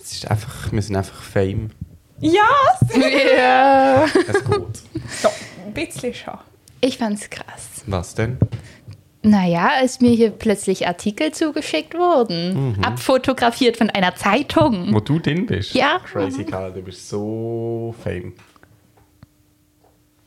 [0.00, 1.70] Es ist einfach, wir sind einfach Fame.
[2.20, 2.42] Ja,
[3.36, 4.04] Ja.
[4.04, 4.76] Es geht.
[5.22, 5.28] so,
[5.66, 6.38] ein bisschen schon.
[6.80, 7.82] Ich fand's krass.
[7.86, 8.38] Was denn?
[9.22, 12.78] Naja, als mir hier plötzlich Artikel zugeschickt wurden.
[12.82, 14.92] Abfotografiert von einer Zeitung.
[14.94, 15.74] Wo du drin bist?
[15.74, 16.00] Ja.
[16.10, 18.32] Crazy Carla, du bist so Fame.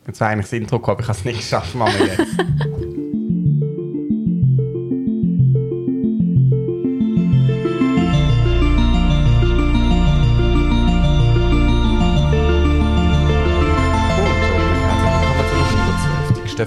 [0.06, 2.20] Jetzt war eigentlich das Intro gekommen, aber ich habe es nicht geschafft, Mama, jetzt.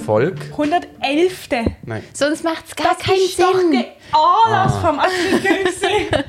[0.01, 0.41] Folge.
[0.53, 1.49] 111.
[1.85, 3.71] Nein, Sonst macht's gar Das keinen ist doch Sinn.
[3.73, 5.41] der Anlass vom Artikel.
[5.41, 6.25] gewesen.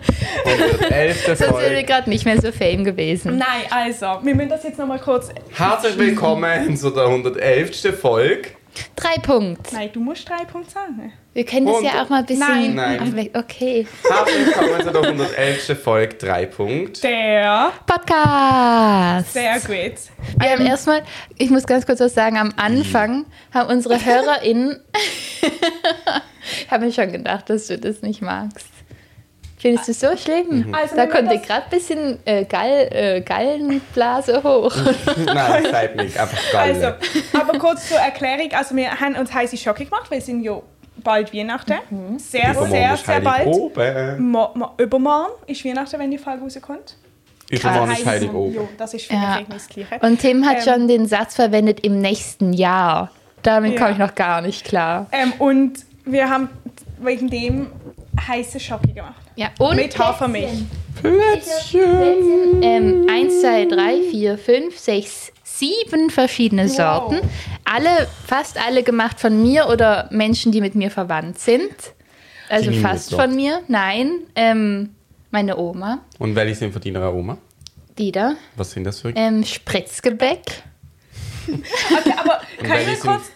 [0.46, 1.26] 111.
[1.26, 1.84] Sonst wäre Folge.
[1.84, 3.38] gerade nicht mehr so fame gewesen.
[3.38, 5.30] Nein, also, wir müssen das jetzt nochmal kurz...
[5.56, 8.00] Herzlich willkommen zu der 111.
[8.00, 8.50] Folge.
[8.96, 9.76] Drei Punkte.
[9.76, 11.14] Nein, du musst drei Punkte sagen.
[11.34, 12.76] Wir können das Und- ja auch mal ein bisschen.
[12.76, 13.12] Nein.
[13.14, 13.30] Nein.
[13.34, 13.88] Okay.
[14.08, 15.84] Herzlich willkommen zu der 111.
[15.84, 17.04] Folge 3 Punkt.
[17.04, 17.72] Der...
[17.86, 19.34] Podcast.
[19.34, 20.00] Sehr gut.
[20.40, 21.04] Wir haben erstmal,
[21.38, 24.80] ich muss ganz kurz was sagen, am Anfang haben unsere HörerInnen,
[26.62, 28.68] ich habe mir schon gedacht, dass du das nicht magst.
[29.60, 30.74] Findest du so schlimm?
[30.74, 34.72] Also, da kommt dir gerade ein bisschen äh, Gall, äh, Gallenblase hoch.
[35.26, 36.20] Nein, das sagt nicht.
[36.20, 36.76] Einfach geil.
[36.76, 38.52] Also, aber kurz zur Erklärung.
[38.54, 40.12] Also, wir haben uns heiße Schocke gemacht.
[40.12, 40.62] Wir sind ja
[40.98, 41.74] bald Weihnachten.
[42.20, 43.48] Sehr, Übermorgen sehr, sehr bald.
[43.48, 44.20] Heiligabend.
[44.20, 46.96] Mo mo übermorgen ist Weihnachten, wenn die Folge rauskommt.
[47.50, 48.30] Übermorgen ist Heilig-.
[48.32, 49.38] Jo, das ist für Ja.
[49.40, 50.00] mich das Gleiche.
[50.02, 50.64] Und Tim hat Ähm.
[50.64, 53.10] schon den Satz verwendet im nächsten Jahr.
[53.42, 53.80] Damit Ja.
[53.80, 55.08] komme ich noch gar nicht klar.
[55.12, 56.50] Ähm, und wir haben
[57.00, 57.72] wegen dem
[58.28, 59.22] heiße Schocke gemacht.
[59.38, 60.50] Ja, und Mit Hafermilch.
[61.00, 67.20] Plätzchen, ähm, 1, 2, 3, 4, 5, 6, 7 verschiedene Sorten.
[67.64, 71.70] Alle, fast alle gemacht von mir oder Menschen, die mit mir verwandt sind.
[72.50, 73.62] Also Die fast von mir.
[73.68, 74.96] Nein, ähm,
[75.30, 77.38] meine Oma, Und welche sind von deiner Oma?
[77.98, 78.34] die da.
[78.56, 80.64] Was sind das für Ähm, Spritzgebäck.
[81.48, 83.32] Okay, aber können wir kurz...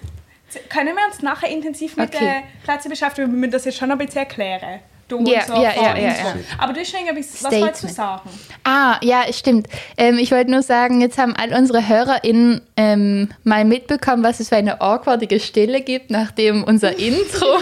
[0.69, 2.25] Können wir uns nachher intensiv mit Okay.
[2.25, 3.31] den Plätzen beschäftigen?
[3.31, 4.81] Wir müssen das jetzt schon ein bisschen erklären.
[5.11, 6.01] Du Ja, unser ja, ja, Vorintro.
[6.01, 6.35] ja, ja.
[6.57, 7.27] Aber schon irgendwie...
[7.41, 8.29] Was wolltest du sagen?
[8.63, 9.67] Ah, ja, stimmt.
[9.97, 14.47] Ähm, ich wollte nur sagen, jetzt haben all unsere HörerInnen ähm, mal mitbekommen, was es
[14.47, 17.45] für eine awkwardige Stille gibt, nachdem unser Intro,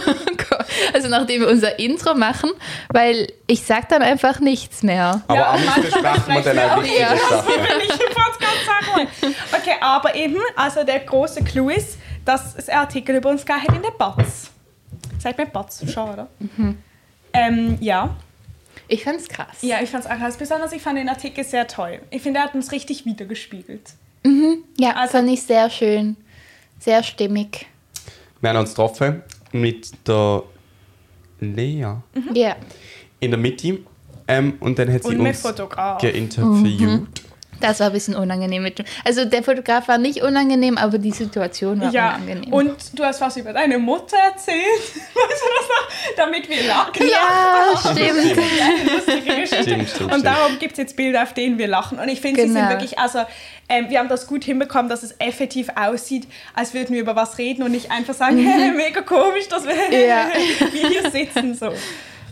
[0.93, 2.51] also nachdem wir unser Intro machen,
[2.89, 5.23] weil ich sag dann einfach nichts mehr.
[5.27, 8.29] Aber Ja, manchmal besprechen wir dann auch wichtige auch
[8.65, 9.07] Sachen.
[9.59, 13.75] Okay, aber eben, also der große Clou ist, dass es Artikel über uns gegeben hat
[13.75, 14.51] in der Batz.
[15.17, 16.27] Sagt mir Batz, schon, oder?
[17.33, 18.15] Ähm, ja.
[18.87, 19.57] Ich fand's krass.
[19.61, 20.37] Ja, ich fand es auch krass.
[20.37, 21.99] Besonders, ich fand den Artikel sehr toll.
[22.09, 23.93] Ich finde, er hat uns richtig wiedergespiegelt.
[24.77, 26.15] Ja, Also- fand ich sehr schön.
[26.79, 27.67] Sehr stimmig.
[28.41, 30.43] Wir haben uns getroffen mit der
[31.39, 31.85] Lea
[32.33, 32.55] Ja.
[33.19, 33.79] in der Mitte.
[34.27, 36.01] Ähm, und dann hat sie Und uns Fotograf.
[36.01, 37.07] geinterviewt.
[37.61, 38.63] Das war ein bisschen unangenehm.
[38.63, 42.53] Mit, also der Fotograf war nicht unangenehm, aber die Situation war Ja, unangenehm.
[42.53, 44.59] und du hast was über deine Mutter erzählt.
[44.63, 46.15] Weißt du das noch?
[46.17, 46.93] Damit wir lachen.
[47.07, 48.37] ja, stimmt.
[48.39, 49.47] eine.
[49.47, 51.99] Stimmt, stimmt, und darum gibt es jetzt Bilder, auf denen wir lachen.
[51.99, 52.69] Und ich finde, sie sind Genau.
[52.69, 53.19] wirklich, also
[53.67, 57.37] ähm, wir haben das gut hinbekommen, dass es effektiv aussieht, als würden wir über was
[57.37, 58.37] reden und nicht einfach sagen,
[58.75, 59.93] mega komisch, dass wir Mhm.
[60.07, 60.27] Ja.
[60.71, 61.55] wir hier sitzen.
[61.55, 61.71] So.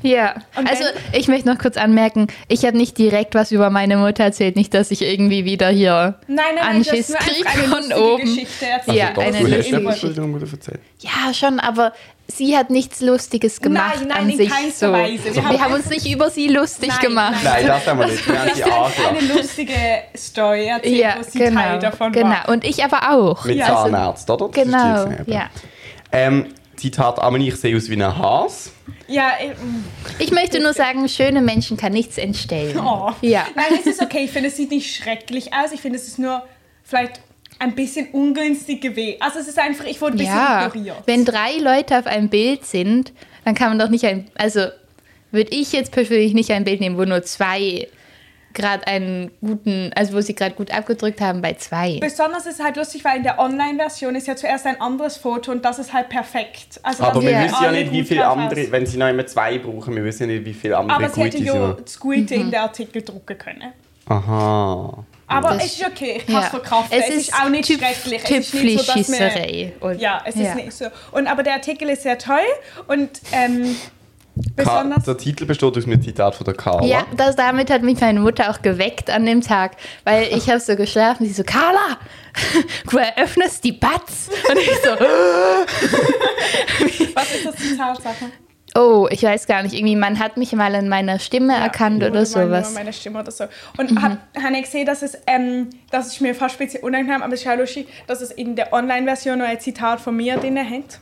[0.04, 3.98] Ja, Und also ich möchte noch kurz anmerken, ich habe nicht direkt was über meine
[3.98, 7.78] Mutter erzählt, nicht, dass ich irgendwie wieder hier Nein, nein, nein, Anschiss nur krieg einfach
[7.84, 8.22] eine von oben.
[8.24, 8.98] Geschichte erzählt.
[8.98, 10.80] Ja, Also doch, eine lustige Geschichte.
[11.00, 11.94] Ja, schon, aber
[12.28, 14.94] sie hat nichts Lustiges gemacht Nein, nein, an in sich keinster so.
[14.94, 15.26] Weise.
[15.26, 17.36] Wir Wir, haben haben uns nicht über sie lustig Nein, gemacht.
[17.44, 17.54] nein.
[17.66, 18.28] Nein, das haben wir nicht.
[18.28, 19.36] Wir haben sie eine angelacht.
[19.38, 19.74] lustige
[20.16, 22.30] Story erzählt, Ja, wo sie Teil genau, davon genau.
[22.30, 22.50] war.
[22.50, 23.46] Und ich aber auch.
[23.46, 24.50] Mit Ja, Zahnarzt, oder?
[24.50, 25.50] Das Genau, ja.
[26.12, 26.48] Ähm,
[26.78, 28.72] Zitat Amelie, ich sehe aus wie ein Has.
[29.08, 29.54] Ja, äh,
[30.20, 32.78] Ich möchte nur sagen, schöne Menschen kann nichts entstellen.
[32.80, 33.12] oh.
[33.22, 33.46] Ja.
[33.56, 34.26] Nein, es ist okay.
[34.26, 35.72] Ich finde, es sieht nicht schrecklich aus.
[35.74, 36.44] Ich finde, es ist nur
[36.84, 37.22] vielleicht
[37.60, 39.18] ein bisschen ungünstig gewesen.
[39.20, 40.98] Also es ist einfach, ich wurde ein bisschen Ja, ignoriert.
[41.06, 43.14] wenn drei Leute auf einem Bild sind,
[43.46, 44.68] dann kann man doch nicht ein, also
[45.32, 47.88] würde ich jetzt persönlich nicht ein Bild nehmen, wo nur zwei
[48.58, 52.00] gerade einen guten, also wo sie gerade gut abgedrückt haben bei zwei.
[52.02, 55.52] Besonders ist es halt lustig, weil in der Online-Version ist ja zuerst ein anderes Foto
[55.52, 56.80] und das ist halt perfekt.
[56.84, 59.96] Also Aber wir wissen ja nicht, wie viele andere, wenn sie noch immer zwei brauchen,
[59.96, 62.60] wir wissen ja nicht, wie viele andere Aber sie hätte ja das Gute in den
[62.60, 63.72] Artikel drucken können.
[64.08, 65.06] Aha.
[65.30, 66.50] Aber Das- es ist okay, ich kann es Ja.
[66.50, 66.98] verkraften.
[67.00, 68.22] Es, ist auch nicht Typ- schrecklich.
[68.24, 69.10] Es ist nicht so, dass.
[69.82, 70.56] Und- Ja, es ist ja.
[70.56, 70.86] nicht so.
[71.12, 72.38] Und, aber der Artikel ist sehr toll
[72.88, 73.76] und ähm,
[74.56, 75.04] Ka besonders...
[75.06, 76.86] der Titel besteht aus einem Zitat von der Carla.
[76.86, 80.60] Ja, das, damit hat mich meine Mutter auch geweckt an dem Tag, weil ich habe
[80.60, 81.98] so geschlafen, sie so, Carla,
[82.90, 84.30] du eröffnest die Batz.
[84.50, 84.92] Und ich so,
[87.16, 88.32] Was ist das Zitat, mal?
[88.76, 89.74] Oh, ich weiß gar nicht.
[89.74, 92.74] Irgendwie, man hat mich mal in meiner Stimme erkannt Ja, oder mal nur sowas.
[92.74, 93.46] meine Stimme oder so.
[93.78, 97.24] Und hab, habe ich gesehen, dass es, ähm, das ist mir fast ein bisschen unangenehm,
[97.24, 100.38] aber es ist auch lustig, dass es in der Online-Version noch ein Zitat von mir
[100.38, 101.00] drin hat.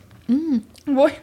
[0.88, 1.14] Wo das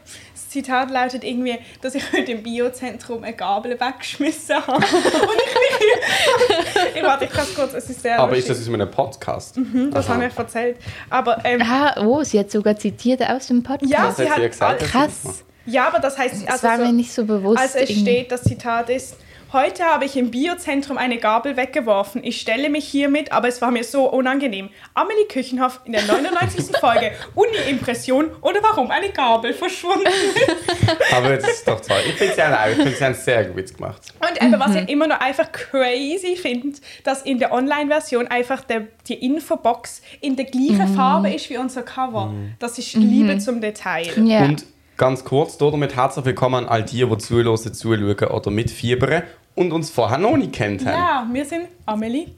[0.52, 4.76] Zitat lautet irgendwie, dass ich heute im Biozentrum eine Gabel weggeschmissen habe.
[4.76, 8.66] Und ich, ich warte, ich kann es kurz, es ist sehr Aber ist lustig.
[8.66, 9.56] das in einem Podcast?
[9.90, 10.76] das habe ich erzählt.
[11.10, 13.90] Aber ähm, Ah, oh, sie hat sogar zitiert aus dem Podcast.
[13.90, 14.80] ja, sie hat hat gesagt?
[14.82, 15.44] Krass.
[15.64, 17.58] Ja, aber das heißt, Das also war so, mir nicht so bewusst.
[17.60, 18.10] Also es irgendwie.
[18.10, 19.16] steht, das Zitat ist,
[19.52, 22.24] heute habe ich im Biozentrum eine Gabel weggeworfen.
[22.24, 24.70] Ich stelle mich hiermit, aber es war mir so unangenehm.
[24.94, 26.76] Amelie Küchenhoff in der 99.
[26.80, 31.12] Folge, Uni-Impression oder warum eine Gabel verschwunden ist.
[31.14, 31.98] Aber das ist doch toll.
[32.08, 34.02] Ich finde sie auch, ich finde sie haben sehr gut gemacht.
[34.20, 38.86] Und eben, was ich immer noch einfach crazy finde, dass in der Online-Version einfach der,
[39.06, 42.32] die Infobox in der gleichen Farbe ist wie unser Cover.
[42.58, 44.10] Das ist Liebe zum Detail.
[44.24, 44.44] Ja.
[44.44, 44.64] Und
[44.96, 49.22] ganz kurz, damit herzlich willkommen an all die, die zuhören, zuschauen oder mitfiebern
[49.54, 50.94] und uns vorher noch nicht kennt haben.
[50.94, 52.28] Ja, wir sind Amelie.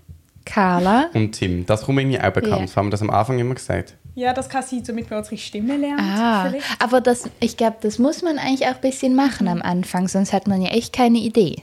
[0.44, 1.06] Carla.
[1.14, 2.68] Und Tim, das kommt mir irgendwie auch bekannt.
[2.70, 2.80] Vor.
[2.80, 3.94] Haben wir das am Anfang immer gesagt?
[4.14, 5.98] Ja, das kann sein, damit wir unsere Stimme lernen.
[6.00, 6.66] Ah, vielleicht.
[6.78, 10.32] aber das, ich glaube, das muss man eigentlich auch ein bisschen machen am Anfang, sonst
[10.32, 11.56] hat man ja echt keine Idee.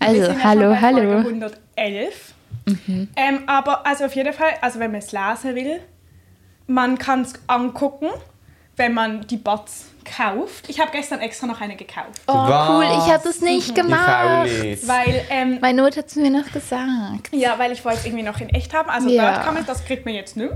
[0.00, 1.18] Wir Also, sind ja hallo, schon bei Folge hallo.
[1.28, 2.34] 111.
[3.16, 5.80] Ähm, aber also auf jeden Fall, also wenn man es lesen will,
[6.66, 8.08] man kann es angucken,
[8.76, 10.68] wenn man die Bots kauft.
[10.68, 12.20] Ich habe gestern extra noch eine gekauft.
[12.26, 12.68] Oh, Was?
[12.70, 14.44] cool, ich habe das nicht Ich auch gemacht.
[14.62, 14.86] nicht.
[14.88, 17.28] Weil, ähm, Meine Mutter hat es mir noch gesagt.
[17.32, 18.88] ja, weil ich wollte es irgendwie noch in echt haben.
[18.90, 19.32] Also Ja.
[19.32, 20.52] dort kann man, das kriegt man jetzt nicht.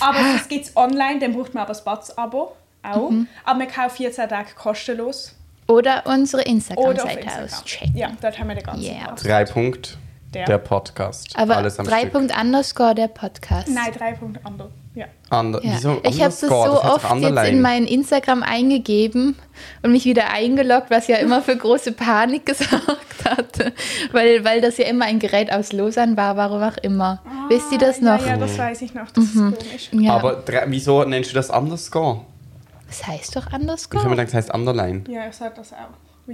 [0.00, 3.12] Aber das gibt es online, dann braucht man aber das Bots-Abo auch.
[3.44, 5.32] Aber man kauft 14 Tage kostenlos.
[5.68, 7.44] Oder unsere Instagram-Seite Instagram.
[7.62, 7.96] auschecken.
[7.96, 9.14] Ja, dort haben wir den ganzen Yeah.
[9.20, 9.98] Drei Punkt,
[10.32, 10.44] Der.
[10.46, 11.36] der, Podcast.
[11.36, 12.12] Aber Alles am 3 Stück.
[12.12, 13.68] Punkt Underscore der Podcast.
[13.68, 14.70] Nein, drei Punkte andere.
[14.96, 15.04] Ja.
[15.28, 15.72] Ander, Ja.
[15.74, 16.94] Wieso ich habe das so Underscore?
[16.94, 19.36] Oft jetzt in mein Instagram eingegeben
[19.82, 23.74] und mich wieder eingeloggt, was ja immer für große Panik gesorgt hatte,
[24.12, 27.22] weil, weil das ja immer ein Gerät aus Lausanne war, warum auch immer.
[27.48, 28.20] Wisst ihr das noch?
[28.24, 29.10] Ja, ja, das weiß ich noch.
[29.10, 29.90] Das ist komisch.
[29.92, 30.14] Ja.
[30.14, 32.22] Aber wieso nennst du das Underscore?
[32.88, 34.08] das heißt doch Ich habe mir Underscore.
[34.10, 35.04] gedacht, das heißt Underline.
[35.08, 35.76] Ja, ich sage das auch.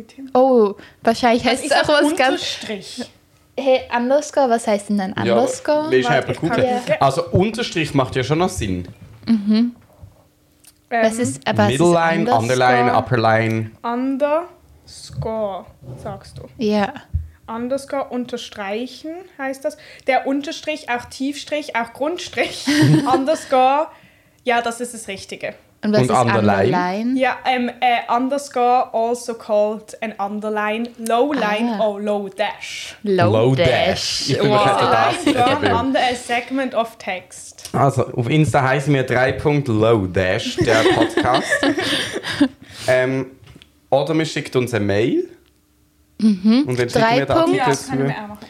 [0.06, 0.30] Tim.
[0.34, 2.40] Oh, wahrscheinlich heißt Ich es auch was ganz.
[2.40, 3.10] Unterstrich.
[3.58, 5.94] Hey, Underscore, was heißt denn dann Underscore?
[5.94, 6.66] Ja, ich googeln.
[6.86, 7.00] Ja.
[7.00, 8.88] Also Unterstrich macht ja schon noch Sinn.
[10.92, 12.42] Ähm, was ist, aber was ist Middle line, Underscore?
[12.42, 13.70] Underline, Upper line.
[13.82, 15.66] Underscore,
[15.96, 16.42] sagst du.
[16.58, 16.92] Ja.
[17.46, 19.76] Underscore unterstreichen heißt das.
[20.06, 22.66] Der Unterstrich, auch Tiefstrich, auch Grundstrich.
[23.12, 23.88] Underscore,
[24.44, 25.54] ja, das ist das Richtige.
[25.84, 27.04] Und was Und ist Underline?
[27.10, 27.16] Mhm.
[27.16, 31.84] Ja, ähm, äh, underscore, also called an underline, low line Ah.
[31.84, 32.94] or low dash.
[33.02, 33.66] Low, Low Dash.
[33.68, 34.30] Dash.
[34.30, 34.64] Ich bin Wow.
[35.64, 37.68] das under a segment of text.
[37.72, 41.48] Also, auf Insta heißen wir 3.low Dash, der Podcast.
[42.86, 43.26] ähm,
[43.90, 45.28] oder man schickt uns eine Mail.
[46.20, 48.46] Und dann schicken wir den Artikel Ja, das können zu.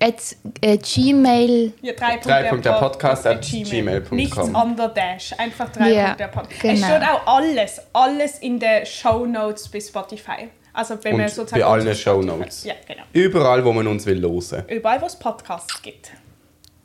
[0.00, 1.72] Jetzt äh, Gmail.
[1.80, 3.64] Ja, drei Drei Punkte der Pod- Podcast at Gmail.
[4.02, 4.16] gmail.com.
[4.16, 6.60] Nichts under dash, einfach drei Ja, Punkte der Podcast.
[6.60, 6.74] genau.
[6.74, 10.48] Es steht auch alles, alles in den Show Notes bei Spotify.
[10.74, 12.64] Also wenn man Und sozusagen bei allen Spotify- Shownotes.
[12.64, 13.02] Ja, genau.
[13.14, 14.64] Überall, wo man uns will hören.
[14.68, 16.10] Überall, wo es Podcasts gibt.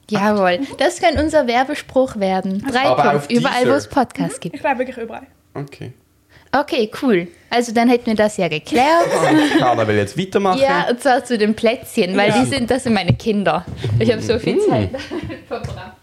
[0.09, 0.59] Jawohl.
[0.77, 2.59] Das könnte unser Werbespruch werden.
[2.69, 3.33] Drei Punkte.
[3.33, 4.55] Überall, wo es Podcasts gibt.
[4.55, 5.27] Ich glaube wirklich überall.
[5.53, 5.93] Okay.
[6.53, 7.27] Okay, cool.
[7.49, 9.05] Also dann hätten wir das ja geklärt.
[9.59, 10.59] Carla will jetzt weitermachen.
[10.61, 12.39] Ja, und zwar zu den Plätzchen, weil Ja.
[12.39, 13.65] die sind, das sind meine Kinder.
[13.99, 14.69] Ich habe so viel Mm.
[14.69, 14.89] Zeit
[15.47, 15.93] verbracht.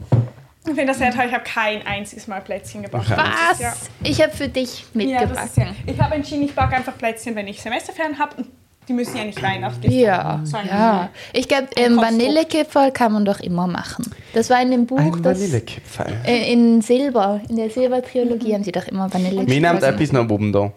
[0.65, 3.15] Ich finde das sehr toll, ich habe kein einziges Mal Plätzchen gebacken.
[3.17, 3.59] Was?
[3.59, 3.73] Ja.
[4.05, 5.21] Ich habe für dich Ja, ist ja.
[5.21, 5.49] mitgebracht.
[5.87, 8.37] Ich habe entschieden, ich backe einfach Plätzchen, wenn ich Semesterferien habe.
[8.37, 8.47] Und
[8.89, 10.67] die müssen ja nicht weihnachtlich Ja, sein.
[10.67, 11.11] ja.
[11.33, 11.97] Ich glaube, ähm.
[11.99, 14.11] Vanillekipferl kann man doch immer machen.
[14.33, 16.17] Das war in dem Buch, Ein Vanillekipferl.
[16.25, 19.61] äh, in Silber, in der Silber-Trilogie haben sie doch immer Vanillekipferl.
[19.61, 20.73] Mir nimmt etwas noch Wunder.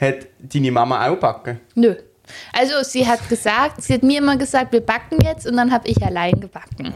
[0.00, 1.60] Hat deine Mama auch backen?
[1.74, 1.94] Nö.
[2.52, 5.88] Also sie hat gesagt, sie hat mir immer gesagt, wir backen jetzt und dann habe
[5.88, 6.92] ich allein gebacken.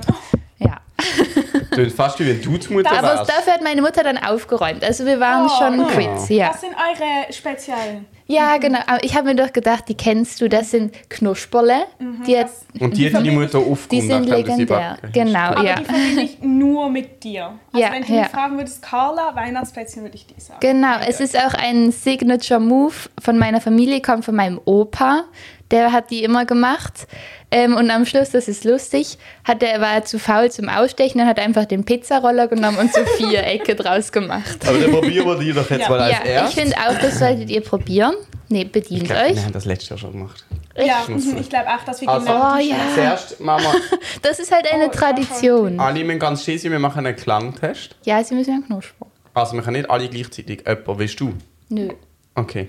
[0.59, 0.76] Ja.
[1.75, 3.30] Tönt fast wie wenn du die Mutter Aber wärst.
[3.30, 4.85] dafür hat meine Mutter dann aufgeräumt.
[4.85, 5.59] Also wir waren Oh.
[5.59, 6.28] schon quitt.
[6.37, 8.04] Ja, Was sind eure speziellen?
[8.26, 8.81] Ja genau.
[8.87, 10.49] Aber ich habe mir doch gedacht, die kennst du.
[10.49, 11.85] Das sind Knusperle.
[12.26, 12.50] Die, hat,
[12.81, 14.99] Und die hat deine Mutter die aufgeräumt, sind sie legendär.
[15.02, 15.12] hast.
[15.12, 15.75] Genau, Aber ja.
[15.76, 17.52] die verbinde ich nur mit dir.
[17.73, 18.23] Also Ja, wenn du ja.
[18.23, 20.59] mich fragen würdest, Carla, Weihnachtsplätzchen, würde ich die sagen.
[20.61, 25.25] Genau, es ist auch ein Signature Move von meiner Familie, kommt von meinem Opa.
[25.73, 27.07] Der hat die immer gemacht.
[27.50, 31.21] Ähm, und am Schluss, das ist lustig, hat er, war er zu faul zum Ausstechen
[31.21, 34.59] und hat einfach den Pizzaroller genommen und so vier Ecke draus gemacht.
[34.67, 35.88] Aber dann probieren wir die doch jetzt Ja.
[35.91, 36.62] mal als Ja, ich erstes.
[36.62, 38.14] finde auch, das solltet ihr probieren.
[38.49, 39.35] Ne, Ich bedient glaub, euch.
[39.35, 40.45] Wir haben das letztes Jahr schon gemacht.
[40.76, 42.76] Ja, mhm, ich glaube auch, dass wir Also- genau Oh die ja.
[42.95, 43.75] Zuerst, Mama,
[44.23, 45.81] Das ist halt eine Oh, ich Tradition.
[45.81, 47.97] alle müssen ganz schön sein, wir machen einen Klangtest.
[48.05, 49.09] Ja, sie müssen ja knuspern.
[49.35, 50.64] Also wir können nicht alle gleichzeitig.
[50.67, 51.33] Jemand, willst du?
[51.71, 51.88] Nö.
[52.35, 52.69] Okay.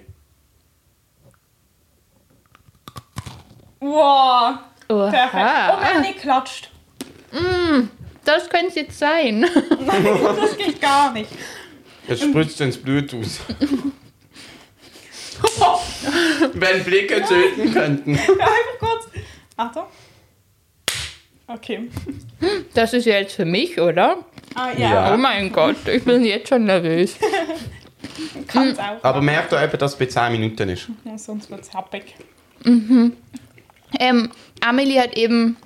[3.84, 4.58] Wow.
[4.88, 5.34] Perfekt.
[5.34, 5.82] Oh, Oha.
[5.84, 6.70] haben nicht geklatscht.
[8.26, 9.46] Das könnte es jetzt sein.
[10.38, 11.30] Das geht gar nicht.
[12.08, 13.40] Jetzt spritzt ins Blut aus.
[16.54, 18.12] Wenn Blicke töten könnten.
[18.18, 19.08] Einfach kurz.
[19.58, 19.84] Achtung.
[21.48, 21.90] Okay.
[22.74, 24.18] Das ist jetzt für mich, oder?
[24.56, 25.08] Ah, Ja.
[25.08, 25.14] ja.
[25.14, 27.16] Oh mein Gott, ich bin jetzt schon nervös.
[28.48, 29.04] Kann's auch.
[29.04, 30.88] Aber merkt doch eben, dass es bei 10 Minuten ist.
[31.04, 32.16] Ja, sonst wird's happig.
[34.00, 34.30] Ähm,
[34.62, 35.58] Amelie hat eben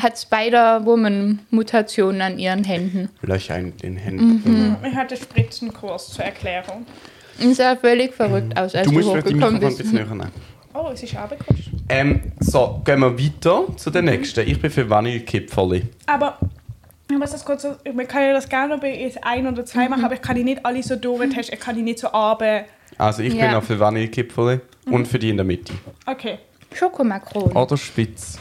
[0.00, 3.08] hat Spider-Woman-Mutationen an ihren Händen.
[3.22, 4.76] Löcher in den Händen.
[4.86, 6.84] Ich hatte Spritzenkurs zur Erklärung.
[7.42, 9.78] Und sah völlig verrückt aus, als Du du, musst vielleicht die hochgekommen Mikrofon ein bist.
[9.78, 10.30] bisschen näher nehmen.
[10.74, 11.70] Oh, es ist abgerutscht.
[11.88, 14.46] Ähm, so, gehen wir weiter zu der nächsten.
[14.48, 15.82] Ich bin für Vanillekipferli.
[16.06, 16.38] Aber
[17.10, 20.04] ich muss das kurz man kann ja das gerne bei jetzt ein oder zwei machen,
[20.04, 22.64] aber ich kann die nicht alle so durchtesten, ich kann die nicht so aber.
[22.98, 23.58] Also ich bin Ja.
[23.58, 25.72] auch für Vanillekipferli und für die in der Mitte.
[26.06, 26.38] Okay.
[26.74, 27.56] Schokomakronen.
[27.56, 28.38] Oder spitz.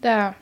[0.00, 0.34] Da.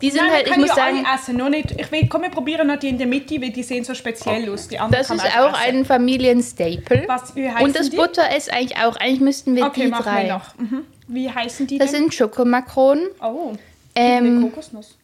[0.00, 1.72] Die sind Nein, halt, ich muss ja sagen, alle essen, nur nicht.
[1.72, 4.48] Ich will, komm, wir probieren noch die in der Mitte, weil die sehen so speziell
[4.48, 4.68] aus.
[4.68, 5.78] Die anderen das ist auch essen.
[5.78, 7.04] ein Familienstaple.
[7.08, 7.96] Was, wie heißen Und das die?
[7.96, 8.94] Butter ist eigentlich auch.
[8.96, 10.24] Eigentlich müssten wir Okay, die machen drei.
[10.26, 10.56] wir noch.
[10.58, 10.84] Mhm.
[11.08, 12.02] Wie heißen die Das denn?
[12.02, 13.08] sind Schokomakronen.
[13.20, 13.52] Oh,
[13.96, 14.96] Ähm, Kokosnuss.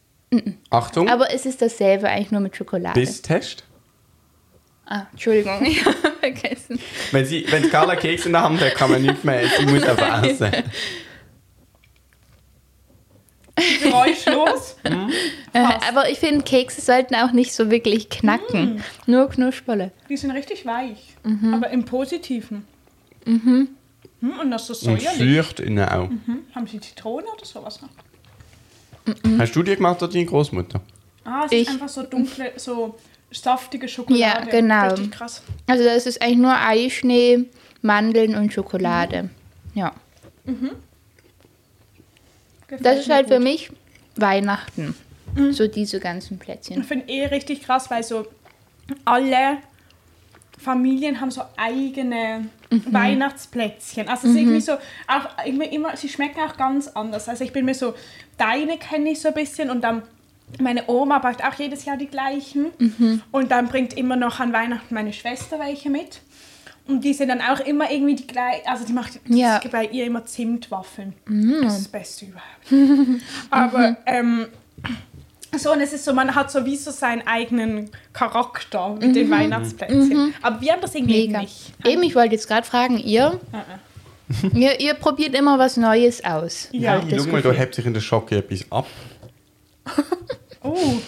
[0.69, 2.97] Achtung, aber es ist dasselbe, eigentlich nur mit Schokolade.
[2.97, 3.65] Bisstest.
[4.93, 6.77] Ah, Entschuldigung, ich habe vergessen.
[7.11, 9.65] Wenn, sie, wenn Carla Keks in der Hand hat, kann man nicht mehr essen.
[9.67, 10.51] Sie muss einfach essen.
[13.83, 14.75] Geräuschlos.
[15.53, 18.81] Äh, aber ich finde, Kekse sollten auch nicht so wirklich knacken.
[19.05, 19.91] Nur Knusperle.
[20.09, 21.15] Die sind richtig weich.
[21.23, 21.53] Mhm.
[21.53, 22.65] Aber im Positiven.
[23.25, 23.69] Mhm.
[24.21, 25.37] Und das ist so Und säuerlich.
[25.37, 26.09] feucht innen auch.
[26.09, 26.39] Mhm.
[26.55, 27.89] Haben sie Zitrone oder sowas noch?
[29.39, 30.81] Hast du die gemacht oder deine Großmutter?
[31.23, 32.95] Ah, es Ich- ist einfach so dunkle, so
[33.31, 34.21] saftige Schokolade.
[34.21, 34.89] Ja, genau.
[34.89, 35.41] Richtig krass.
[35.67, 37.45] Also das ist eigentlich nur Eischnee,
[37.81, 39.29] Mandeln und Schokolade.
[39.73, 39.93] Ja.
[42.67, 43.43] Gefällt Das ist halt für gut.
[43.43, 43.71] mich
[44.15, 44.95] Weihnachten.
[45.51, 46.81] So diese ganzen Plätzchen.
[46.81, 48.25] Ich finde eh richtig krass, weil so
[49.05, 49.57] alle
[50.57, 52.83] Familien haben so eigene Mhm.
[52.93, 54.07] Weihnachtsplätzchen.
[54.07, 54.73] Also es ist irgendwie so,
[55.07, 57.27] auch irgendwie immer, sie schmecken auch ganz anders.
[57.27, 57.93] Also ich bin mir so,
[58.37, 60.03] deine kenne ich so ein bisschen und dann
[60.59, 62.67] meine Oma backt auch jedes Jahr die gleichen.
[62.77, 63.21] Mhm.
[63.31, 66.21] Und dann bringt immer noch an Weihnachten meine Schwester welche mit.
[66.87, 68.67] Und die sind dann auch immer irgendwie die gleichen.
[68.67, 69.61] Also die macht Ja.
[69.71, 71.13] bei ihr immer Zimtwaffeln.
[71.63, 73.21] Das ist das Beste überhaupt.
[73.49, 74.47] Aber ähm,
[75.57, 80.33] so, und es ist so, man hat sowieso seinen eigenen Charakter mit den Weihnachtsplätzchen.
[80.41, 81.41] Aber wir haben das irgendwie Mega.
[81.41, 81.73] nicht.
[81.85, 83.39] Eben, ich wollte jetzt gerade fragen, ihr?
[84.53, 84.79] ihr?
[84.79, 86.69] Ihr probiert immer was Neues aus.
[86.71, 86.93] Ja.
[86.93, 88.87] hab ich mal, da hebt sich in der Schocke etwas ab.
[90.63, 90.99] Oh.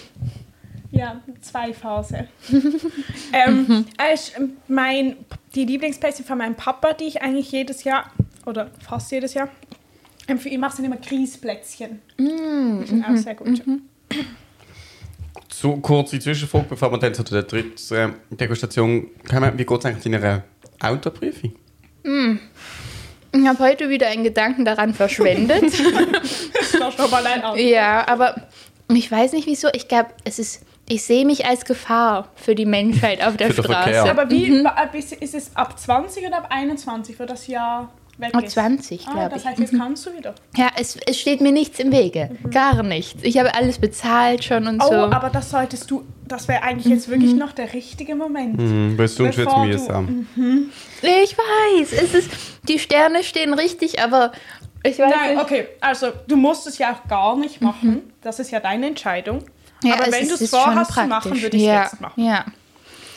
[0.92, 2.28] Ja, zwei Phase.
[3.34, 4.34] ähm, äh, ist
[4.68, 5.18] mein,
[5.54, 8.12] die Lieblingsplätzchen von meinem Papa, die ich eigentlich jedes Jahr,
[8.46, 9.50] oder fast jedes Jahr,
[10.28, 12.02] ähm, für ihn mache, sind immer Grießplätzchen.
[12.18, 13.62] die sind auch sehr gut.
[15.52, 19.58] So kurze Zwischenfrage, bevor wir dann zu der dritten äh, Degustation kommen.
[19.58, 20.44] Wie geht es eigentlich deiner
[20.80, 21.54] Autoprüfung?
[23.36, 25.64] Ich habe heute wieder einen Gedanken daran verschwendet.
[26.84, 27.58] War schon mal ein Auto.
[27.60, 28.36] ja, aber
[28.94, 29.68] ich weiß nicht wieso.
[29.74, 30.62] Ich glaube, es ist.
[30.90, 33.94] Ich sehe mich als Gefahr für die Menschheit auf der Für Straße.
[33.94, 34.12] Verkehr.
[34.12, 38.44] Aber wie, bis- ist es ab 20 oder ab 21 für das Jahr weg Ab
[38.44, 38.52] ist?
[38.52, 39.48] 20, Ah, glaube das ich.
[39.48, 40.36] heißt, jetzt kannst du wieder.
[40.58, 42.32] Ja, es, es steht mir nichts im Wege.
[42.52, 43.24] Gar nichts.
[43.24, 44.94] Ich habe alles bezahlt schon und Oh, so.
[44.96, 48.60] aber das solltest du, das wäre eigentlich jetzt wirklich noch der richtige Moment.
[48.60, 50.28] Hm, weil sonst wird es Bevor du- mühsam.
[51.02, 52.30] Ich weiß, es ist,
[52.68, 54.34] die Sterne stehen richtig, aber
[54.84, 55.44] ich weiß Nein, nicht.
[55.44, 58.02] okay, also du musst es ja auch gar nicht machen.
[58.22, 59.40] Das ist ja deine Entscheidung.
[59.84, 62.24] Ja, aber es wenn du es vorhast zu machen, würde ich es ja, jetzt machen.
[62.24, 62.46] Ja.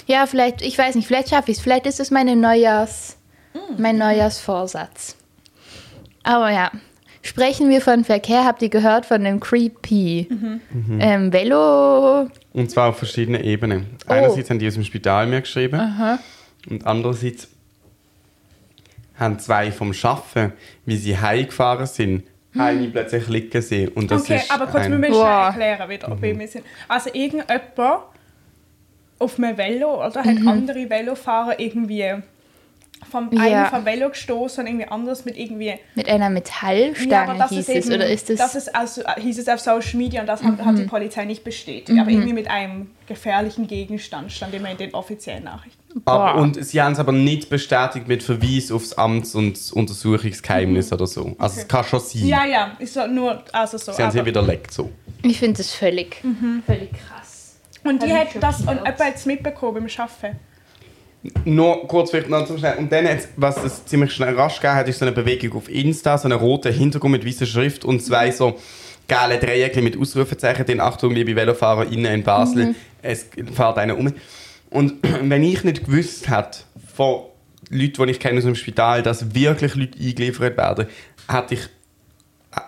[0.07, 1.63] ja, vielleicht, ich weiß nicht, vielleicht schaffe ich es.
[1.63, 3.17] Vielleicht ist es meine Neujahrs,
[3.55, 3.81] Mm.
[3.81, 5.17] mein Neujahrsvorsatz.
[6.25, 6.71] Aber ja,
[7.23, 8.45] sprechen wir von Verkehr.
[8.45, 10.99] Habt ihr gehört von dem Creepy Mhm.
[11.01, 12.29] ähm, Velo?
[12.53, 13.87] Und zwar auf verschiedenen Ebenen.
[14.09, 14.13] Oh.
[14.13, 16.19] Einerseits haben die aus dem Spital mir geschrieben
[16.69, 17.49] und andererseits
[19.19, 20.53] haben zwei vom Schaffen,
[20.85, 22.25] wie sie heimgefahren sind,
[22.59, 23.89] eine plötzlich liegen sehen.
[23.91, 25.53] Und das Okay, ist aber kurz, wir ein, müssen Boah.
[25.55, 26.65] schnell erklären, wieder, ob wir sind.
[26.89, 27.63] Also irgendjemand
[29.19, 30.49] auf einem Velo oder hat Mhm.
[30.49, 32.05] andere Velofahrer irgendwie
[33.11, 33.41] vom Ja.
[33.43, 37.69] einen vom Velo gestoßen und irgendwie anders mit irgendwie Mit einer Metallstange das hieß ist
[37.69, 37.87] es.
[37.87, 38.39] eben- Oder ist es.
[38.39, 40.65] Das ist also, hieß es auf Social Media und das hat, Mhm.
[40.65, 41.99] hat die Polizei nicht bestätigt.
[41.99, 45.77] Aber irgendwie mit einem gefährlichen Gegenstand stand immer in den offiziellen Nachrichten.
[46.05, 51.07] aber, und sie haben es aber nicht bestätigt mit Verweis aufs Amts- und Untersuchungsgeheimnis oder
[51.07, 51.35] so.
[51.39, 52.23] Also es kann schon sein.
[52.23, 52.29] Mhm.
[52.29, 53.93] Ja, ja, ist so nur also so.
[53.93, 54.91] Sie haben sie aber- widerlegt so.
[55.23, 56.63] ich finde das völlig, Mhm.
[56.67, 57.57] völlig krass.
[57.85, 60.39] und die hat das und jemand mitbekommen beim Arbeiten.
[61.45, 62.77] Nur kurz vielleicht noch zum Schnell.
[62.79, 65.69] Und dann, hat's- was es ziemlich schnell rasch gegeben hat, ist so eine Bewegung auf
[65.69, 68.57] Insta, so eine rote Hintergrund mit weißer Schrift und zwei so
[69.09, 70.67] geile Dreiecke mit Ausrufezeichen.
[70.67, 74.13] Den Achtung, liebe VelofahrerInnen in Basel, es fährt einer um.
[74.71, 76.59] Und wenn ich nicht gewusst hätte,
[76.95, 77.23] von
[77.71, 80.87] Leuten, die ich kenne aus dem Spital, dass wirklich Leute eingeliefert werden,
[81.29, 81.61] hätte ich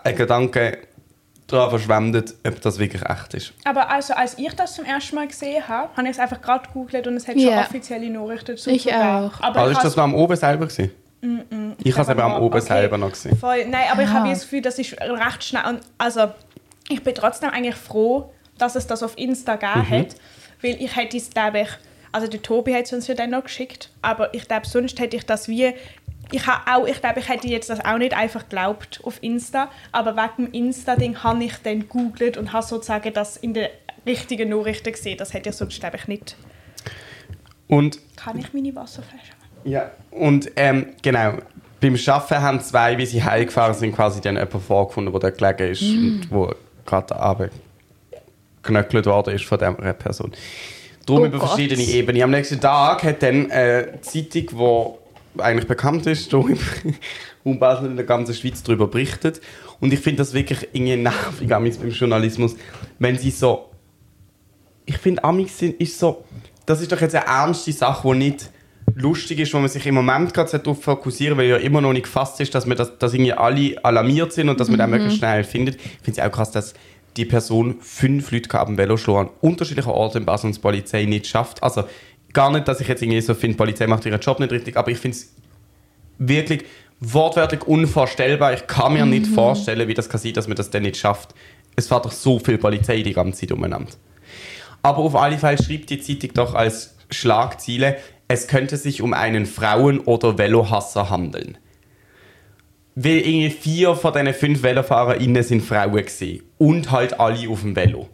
[0.03, 0.75] einen Gedanken
[1.51, 3.53] daran verschwendet, ob das wirklich echt ist.
[3.65, 6.67] Aber also, als ich das zum ersten Mal gesehen habe, habe ich es einfach gerade
[6.67, 7.51] gegoogelt und es hat Ja.
[7.51, 9.01] schon offizielle Nachrichten dazu Ich gegeben.
[9.01, 9.41] auch.
[9.41, 10.91] Aber Also ich ist das noch am Oben selber gewesen?
[11.83, 12.65] Ich habe es eben am Oben okay.
[12.65, 13.37] selber noch gesehen.
[13.37, 13.65] Voll.
[13.65, 14.13] Nein, aber ich Ah.
[14.13, 15.65] habe das Gefühl, das ist recht schnell.
[15.67, 16.27] Und also,
[16.87, 19.99] ich bin trotzdem eigentlich froh, dass es das auf Insta gegeben Mhm.
[19.99, 20.15] hat.
[20.61, 21.69] Weil ich hätte es, glaube ich,
[22.11, 25.15] also der Tobi hat es uns ja dann noch geschickt, aber ich glaube, sonst hätte
[25.17, 25.73] ich das wie,
[26.31, 29.69] ich habe auch, ich glaube, ich hätte jetzt das auch nicht einfach geglaubt auf Insta,
[29.91, 33.67] aber wegen dem Insta-Ding habe ich dann gegoogelt und habe sozusagen das in den
[34.05, 35.17] richtigen Nachrichten gesehen.
[35.17, 36.35] Das hätte ich sonst, glaube ich, nicht.
[37.67, 39.33] Und Kann ich meine Wasserflasche?
[39.63, 41.33] Ja, und ähm, genau.
[41.81, 45.71] Beim Arbeiten haben zwei, wie sie heimgefahren sind, quasi dann jemanden vorgefunden, der dort gelegen
[45.71, 46.53] ist und wo
[46.85, 47.51] gerade Abend
[48.61, 50.31] geknöckelt worden ist von dieser Person.
[51.05, 51.49] Darum Oh über Gott.
[51.49, 52.21] verschiedene Ebenen.
[52.23, 56.33] Am nächsten Tag hat dann äh, die Zeitung, die eigentlich bekannt ist,
[57.45, 59.41] Raum Basel in der ganzen Schweiz darüber berichtet.
[59.79, 62.55] Und ich finde das wirklich irgendwie nervig beim Journalismus,
[62.99, 63.69] wenn sie so
[64.89, 66.25] ich finde, Amix sind, ist so,
[66.65, 68.49] das ist doch jetzt eine ernste Sache, die nicht
[68.95, 72.03] lustig ist, wo man sich im Moment gerade darauf fokussieren weil ja immer noch nicht
[72.03, 75.19] gefasst ist, dass, wir das, dass irgendwie alle alarmiert sind und dass man den möglichst
[75.19, 75.75] schnell findet.
[75.75, 76.73] Ich finde es auch krass, dass
[77.17, 81.05] die Person fünf Leute am Velo schlagen an unterschiedlichen Orten in Basel und die Polizei
[81.05, 81.61] nicht schafft.
[81.61, 81.83] Also
[82.33, 84.77] gar nicht, dass ich jetzt irgendwie so finde, die Polizei macht ihren Job nicht richtig,
[84.77, 85.33] aber ich finde es
[86.17, 86.65] wirklich
[86.99, 88.53] wortwörtlich unvorstellbar.
[88.53, 91.33] Ich kann mir nicht vorstellen, wie das kann sein, dass man das dann nicht schafft.
[91.75, 93.91] Es fährt doch so viel Polizei die ganze Zeit umeinander.
[94.81, 99.45] Aber auf alle Fälle schrieb die Zeitung doch als Schlagziele, es könnte sich um einen
[99.45, 101.57] Frauen- oder Velohasser handeln.
[102.95, 106.43] Weil irgendwie vier von diesen fünf VelofahrerInnen sind Frauen gewesen.
[106.57, 108.09] Und halt alle auf dem Velo.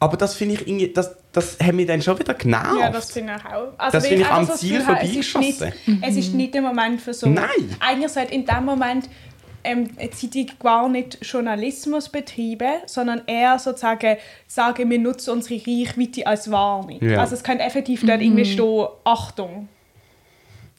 [0.00, 2.78] Aber das finde ich irgendwie, das, das hat mich dann schon wieder genervt.
[2.80, 3.72] Ja, das finde ich auch.
[3.78, 5.72] Also, Das finde ich einfach am Ziel habe, es ist vorbeigeschossen.
[5.86, 7.28] nicht- Es ist nicht der Moment für so.
[7.28, 7.48] Nein.
[7.80, 9.08] Eigentlich sollte in dem Moment
[9.64, 16.24] ähm, eine Zeitung gar nicht Journalismus betreiben, sondern eher sozusagen sagen, wir nutzen unsere Reichweite
[16.28, 16.98] als Warnung.
[17.02, 17.18] Ja.
[17.20, 19.68] Also es könnte effektiv dort irgendwie stehen, Achtung.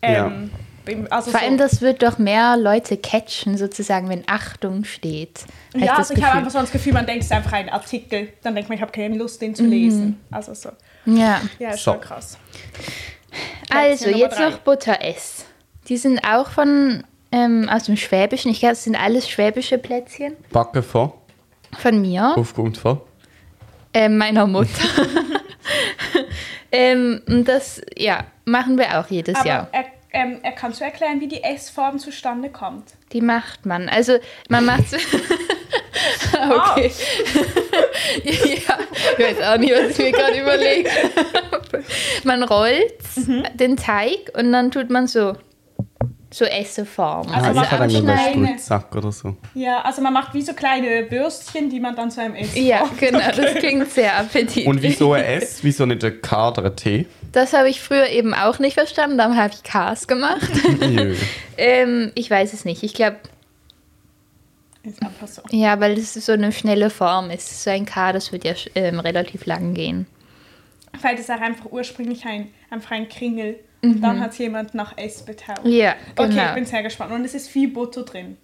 [0.01, 0.49] Ähm,
[0.87, 0.95] Ja.
[1.11, 1.45] Also Vor so.
[1.45, 5.41] allem, das wird doch mehr Leute catchen, sozusagen, wenn Achtung steht.
[5.75, 7.69] Ja, das also ich habe einfach so das Gefühl, man denkt, es ist einfach ein
[7.69, 8.29] Artikel.
[8.41, 9.69] Dann denkt man, ich habe keine Lust, den zu Mhm.
[9.69, 10.19] lesen.
[10.31, 10.69] Also so.
[11.05, 11.41] Ja.
[11.59, 11.91] Ja, ist So.
[11.93, 12.37] schon krass.
[13.69, 14.49] Also, jetzt drei.
[14.49, 15.45] noch Butter S.
[15.87, 18.49] Die sind auch von ähm, aus dem Schwäbischen.
[18.51, 20.35] Ich glaube, es sind alles schwäbische Plätzchen.
[20.51, 21.21] Backen vor,
[21.77, 23.05] Von mir, aufgrund vor.
[23.93, 24.69] ähm, meiner Mutter.
[26.71, 29.67] ähm, und das, ja, machen wir auch jedes Aber Jahr.
[29.71, 32.93] er, ähm, er kannst du erklären, wie die S-Form zustande kommt?
[33.13, 33.87] Die macht man.
[33.89, 34.17] Also,
[34.49, 34.85] man macht
[36.33, 36.91] Okay.
[38.23, 38.77] ja,
[39.17, 41.83] ich weiß auch nicht, was ich mir gerade überlegt habe.
[42.23, 43.43] Man rollt Mhm.
[43.55, 45.33] den Teig und dann tut man so,
[46.31, 47.27] so Esseform.
[47.33, 48.45] Also ah, man ich habe kann dann.
[48.45, 49.35] Spritzsack oder so.
[49.55, 52.55] Ja, also man macht wie so kleine Bürstchen, die man dann zu einem isst.
[52.55, 54.67] Ja, genau, das klingt sehr appetitlich.
[54.67, 55.59] Und wieso ein S?
[55.63, 57.07] Wieso nicht ein K oder ein T?
[57.31, 60.49] Das habe ich früher eben auch nicht verstanden, darum habe ich Ks gemacht.
[61.57, 62.83] Ähm, ich weiß es nicht.
[62.83, 63.17] Ich glaube,
[64.89, 65.41] Ist einfach so.
[65.51, 67.63] ja, weil es so eine schnelle Form ist.
[67.63, 70.07] So ein K, das wird ja ähm, relativ lang gehen.
[71.01, 73.59] Weil das auch einfach ursprünglich ein, einfach ein Kringel.
[73.81, 75.63] Und dann hat es jemand nach S betaucht.
[75.63, 76.47] Ja, Okay, genau.
[76.49, 77.13] ich bin sehr gespannt.
[77.13, 78.35] Und es ist viel Butter drin.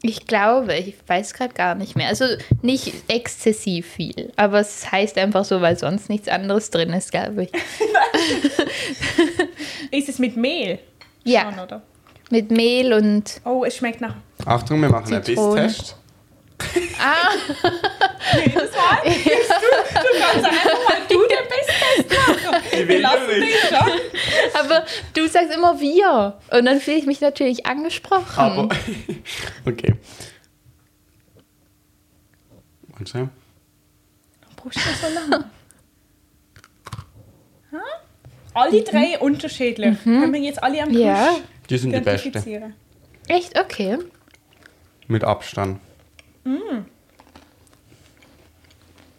[0.00, 2.08] Ich glaube, ich weiß gerade gar nicht mehr.
[2.08, 2.24] Also
[2.62, 7.44] nicht exzessiv viel, aber es heißt einfach so, weil sonst nichts anderes drin ist, glaube
[7.44, 7.50] ich.
[9.90, 10.78] Ist es mit Mehl?
[11.24, 11.50] Ja.
[11.50, 11.82] Schon, oder?
[12.30, 13.40] Mit Mehl und.
[13.44, 14.16] Oh, es schmeckt nach...
[14.46, 15.22] Achtung, wir machen einen.
[15.24, 15.96] Bisstest.
[17.00, 17.30] Ah,
[18.36, 19.02] Jedes Mal?
[19.04, 22.62] Du, du kannst einfach mal du der Besttest machen.
[22.72, 23.42] Ich will Wir lassen nicht.
[23.42, 24.60] dich schon.
[24.60, 26.38] aber du sagst immer wir.
[26.50, 28.24] Und dann fühle ich mich natürlich angesprochen.
[28.38, 28.68] Aber.
[29.66, 29.94] okay.
[32.98, 33.28] Und schnell.
[34.56, 35.44] Brauchst du so lange?
[37.70, 37.76] Hä?
[38.54, 40.02] Alle drei unterschiedlich.
[40.04, 41.36] Können wir jetzt alle am Tisch Ja.
[41.68, 42.74] Die sind die besten.
[43.28, 43.58] Echt?
[43.58, 43.98] Okay.
[45.08, 45.80] Mit Abstand.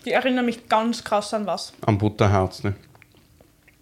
[0.06, 1.74] Die erinnern mich ganz krass an was.
[1.82, 2.63] Am Butterherz.
[2.63, 2.76] Ne?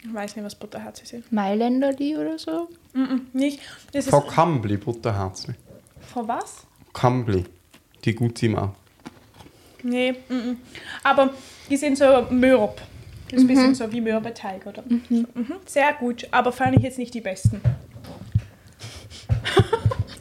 [0.02, 1.30] Ich weiß nicht, was Butterherze sind.
[1.32, 2.70] Mailänderli oder so?
[2.94, 3.60] Mhm, nicht.
[3.92, 5.48] Das ist Von Kambli, Butterherz.
[5.48, 5.56] Ne?
[6.13, 6.66] von was?
[6.94, 7.46] Kambli.
[8.06, 8.74] Die gut sind auch.
[9.82, 10.58] Nee, mhm.
[11.04, 11.34] aber
[11.70, 12.82] die sind so mürb.
[13.30, 14.84] Das ist ein bisschen so wie Mürbeteig, oder?
[14.88, 15.28] Mhm.
[15.34, 15.56] Mhm.
[15.66, 17.60] Sehr gut, aber fand ich jetzt nicht die besten.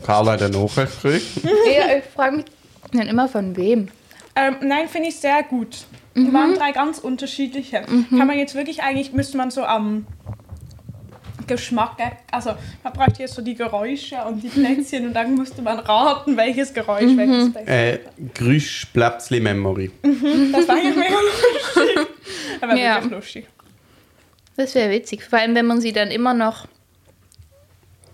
[0.02, 1.26] Carla eine Nachricht gekriegt.
[1.44, 2.44] ja, ich frage mich
[2.92, 3.88] dann immer von wem.
[4.36, 5.78] Ähm, nein, finde ich sehr gut.
[6.14, 6.26] Mhm.
[6.26, 7.82] Die waren drei ganz unterschiedliche.
[8.10, 10.06] Kann man jetzt wirklich eigentlich, müsste man so am
[11.46, 12.50] Geschmack, äh, also
[12.84, 16.72] man braucht hier so die Geräusche und die Plätzchen und dann musste man raten, welches
[16.72, 17.18] Geräusch Mhm.
[17.18, 17.68] welches Plätzchen.
[17.74, 17.98] Äh,
[18.34, 19.90] Grüsch Memory.
[20.52, 22.06] Das war eigentlich mega lustig.
[22.60, 22.94] Aber Ja.
[22.96, 23.46] wirklich lustig.
[24.56, 25.24] Das wäre witzig.
[25.24, 26.66] Vor allem, wenn man sie dann immer noch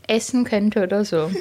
[0.09, 1.31] essen könnte oder so.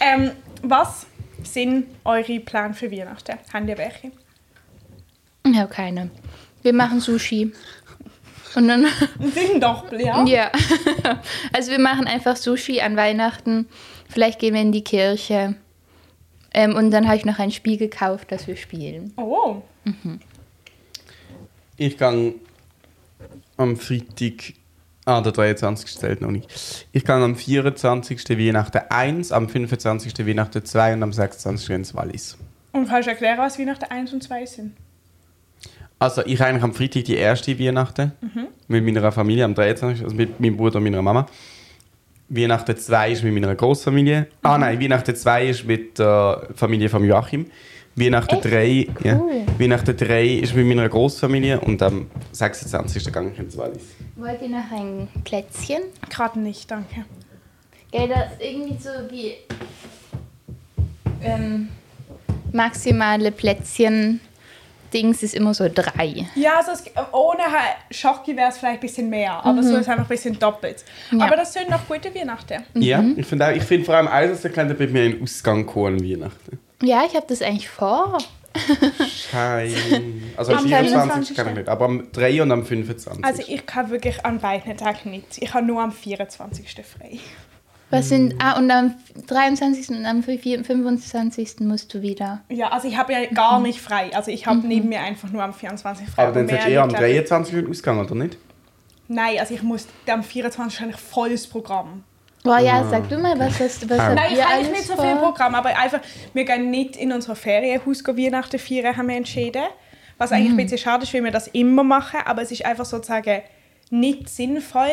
[0.00, 0.30] Ähm,
[0.62, 1.06] was
[1.42, 3.36] sind eure Pläne für Weihnachten?
[3.52, 4.12] Habt ihr welche?
[5.46, 6.10] Ich habe keine.
[6.62, 7.52] Wir machen Sushi.
[8.54, 8.86] Und dann,
[9.34, 10.24] Sind doch, ja.
[10.24, 10.50] ja.
[11.52, 13.66] Also wir machen einfach Sushi an Weihnachten.
[14.08, 15.54] Vielleicht gehen wir in die Kirche.
[16.52, 19.12] Ähm, und dann habe ich noch ein Spiel gekauft, das wir spielen.
[19.16, 19.62] Oh,
[21.76, 22.34] Ich gehe
[23.56, 24.54] am Freitag.
[25.06, 25.98] Ah, der 23.
[25.98, 26.86] zählt noch nicht.
[26.92, 28.28] Ich gehe am 24.
[28.38, 30.26] Weihnachten 1, am 25.
[30.26, 31.70] Weihnachten 2 und am 26.
[31.70, 32.36] ins Wallis.
[32.72, 34.76] und kannst du erklären, was Weihnachten 1 und 2 sind?
[35.98, 38.12] Also ich eigentlich am Freitag die erste Weihnachten
[38.68, 40.04] mit meiner Familie am 23.
[40.04, 41.26] Also mit meinem Bruder und meiner Mama.
[42.28, 44.28] Weihnachten 2 ist mit meiner Großfamilie.
[44.42, 47.46] Ah nein, Weihnachten 2 ist mit der Familie von Joachim.
[47.96, 48.44] Weihnachten Echt?
[48.44, 49.16] 3, ja.
[49.18, 49.42] Cool.
[49.58, 53.12] Weihnachten 3 ist mit meiner Großfamilie und am 26.
[53.12, 53.82] gehe ich ins Wallis.
[54.16, 55.82] Wollt ihr noch ein Plätzchen?
[56.08, 57.04] Gerade nicht, danke.
[57.90, 59.32] Gell, das ist irgendwie so wie
[61.22, 61.68] ähm,
[62.52, 64.20] maximale Plätzchen.
[64.92, 66.26] Dings ist immer so drei.
[66.34, 67.42] Ja, also es, ohne
[67.92, 70.84] Schocki wäre es vielleicht ein bisschen mehr, aber so ist einfach ein bisschen doppelt.
[71.12, 71.26] Ja.
[71.26, 72.64] Aber das sind noch gute Weihnachten.
[72.74, 75.64] Ja, ich finde auch- ich finde vor allem eines der Kinder bei mir in Ausgang
[75.64, 76.58] gekommen an Weihnachten.
[76.82, 78.18] Ja, ich habe das eigentlich vor.
[79.30, 80.32] Schein.
[80.36, 81.36] Also am Am 24.
[81.36, 81.36] 24.
[81.36, 83.24] kann ich nicht, aber am 3 und am 25.
[83.24, 85.38] Also ich kann wirklich an beiden Tagen nicht.
[85.38, 86.72] Ich habe nur am 24.
[86.84, 87.18] frei.
[87.90, 88.36] Was sind.
[88.38, 88.94] Ah, und am
[89.26, 89.90] 23.
[89.90, 91.60] und am 25.
[91.60, 92.40] musst du wieder.
[92.48, 94.10] Ja, also ich habe ja gar nicht frei.
[94.14, 96.08] Also ich habe neben mir einfach nur am 24.
[96.08, 96.22] frei.
[96.22, 97.16] aber dann du eher am nicht, glaub ich.
[97.16, 97.54] 23.
[97.54, 98.38] in den Ausgang, oder nicht?
[99.08, 100.82] Nein, also ich muss am 24.
[100.82, 102.04] eigentlich volles Programm.
[102.42, 104.04] Boah, ja, sag du mal, was hast was Ah.
[104.08, 105.04] habt Nein, ich habe nicht so vor?
[105.04, 106.00] viel Programm, aber einfach,
[106.32, 109.62] wir gehen nicht in unser Ferienhaus gehen Weihnachten feiern, haben wir entschieden.
[110.16, 112.84] Was eigentlich ein bisschen schade ist, weil wir das immer machen, aber es ist einfach
[112.84, 113.42] sozusagen
[113.90, 114.90] nicht sinnvoll,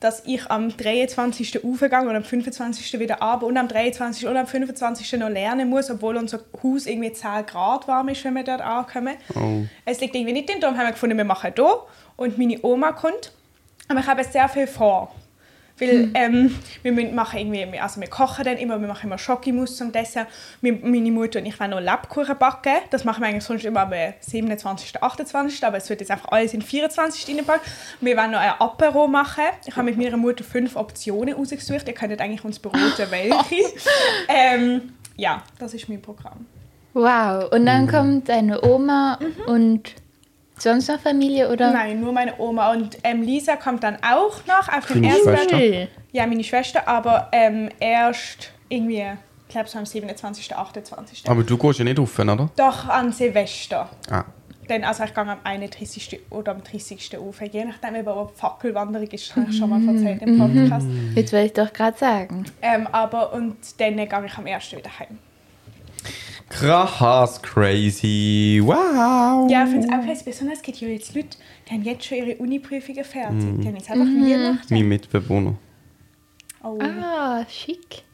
[0.00, 1.64] dass ich am 23.
[1.64, 2.98] aufgehe und am 25.
[3.00, 4.26] wieder ab und am 23.
[4.26, 5.18] und am 25.
[5.18, 9.16] noch lernen muss, obwohl unser Haus irgendwie 10 Grad warm ist, wenn wir dort ankommen.
[9.34, 9.64] Oh.
[9.86, 11.82] Es liegt irgendwie nicht drin, darum haben wir gefunden, wir machen hier
[12.16, 13.32] und meine Oma kommt.
[13.88, 15.14] Aber ich habe sehr viel vor.
[15.78, 19.76] Weil ähm, wir müssen machen irgendwie, also wir kochen dann immer, wir machen immer Schokimus
[19.76, 20.26] zum Dessert.
[20.62, 22.76] Meine Mutter und ich wollen noch Lebkuchen backen.
[22.90, 26.54] Das machen wir eigentlich sonst immer am 27., 28., aber es wird jetzt einfach alles
[26.54, 27.28] in 24.
[27.28, 27.66] reingepackt.
[28.00, 29.44] Wir wollen noch ein Apero machen.
[29.66, 31.86] Ich habe mit meiner Mutter fünf Optionen ausgesucht.
[31.86, 33.64] Ihr könntet eigentlich uns beraten, welche.
[34.28, 36.46] ähm, ja, das ist mein Programm.
[36.94, 39.92] Wow, und dann kommt deine Oma und
[40.58, 41.72] sonst noch Familie oder?
[41.72, 42.72] Nein, nur meine Oma.
[42.72, 45.88] Und ähm, Lisa kommt dann auch noch auf den ersten Schwester?
[46.12, 49.04] Ja, meine Schwester, aber ähm, erst irgendwie,
[49.48, 51.28] ich glaube so am 27., 28.
[51.28, 52.50] Aber du gehst ja nicht rauf, oder?
[52.56, 53.88] Doch an Silvester.
[54.10, 54.24] Ah.
[54.68, 56.20] Dann, also ich gehe am 31.
[56.30, 57.18] oder am 30.
[57.18, 57.40] auf.
[57.40, 60.86] Je nachdem, wie aber Fackelwanderung ist, habe ich schon mal erzählt im Podcast.
[61.14, 62.44] Jetzt wollte ich doch gerade sagen.
[62.62, 64.72] Ähm, aber und dann gehe ich am 1.
[64.72, 65.18] wieder heim.
[66.48, 68.60] Krass, crazy.
[68.62, 69.50] Wow.
[69.50, 71.36] Ja, ich finde es auch krass, besonders es gibt ja jetzt Leute,
[71.68, 73.60] die haben jetzt schon ihre Uni-Prüfungen fertig.
[73.60, 74.74] Die haben jetzt einfach Weihnachten.
[74.74, 75.54] Mein Mitbewohner.
[76.62, 76.78] Oh.
[76.80, 78.04] Ah, schick.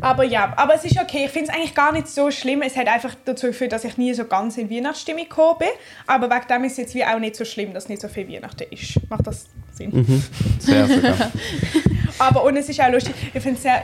[0.00, 1.24] Aber ja, aber es ist okay.
[1.24, 2.62] Ich finde es eigentlich gar nicht so schlimm.
[2.62, 5.68] Es hat einfach dazu geführt, dass ich nie so ganz in Weihnachtsstimmung gekommen bin.
[6.06, 8.28] Aber wegen dem ist es jetzt wie auch nicht so schlimm, dass nicht so viel
[8.28, 9.00] Weihnachten ist.
[9.08, 10.22] Macht das Sinn?
[10.58, 11.32] Sehr sogar.
[12.18, 13.14] Aber und es ist auch lustig.
[13.32, 13.82] Ich finde es sehr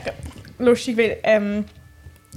[0.59, 1.64] lustig, weil ähm,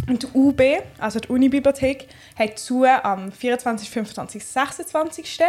[0.08, 0.62] die UB,
[0.98, 5.40] also die Unibibliothek, hat zu am 24., 25., 26.,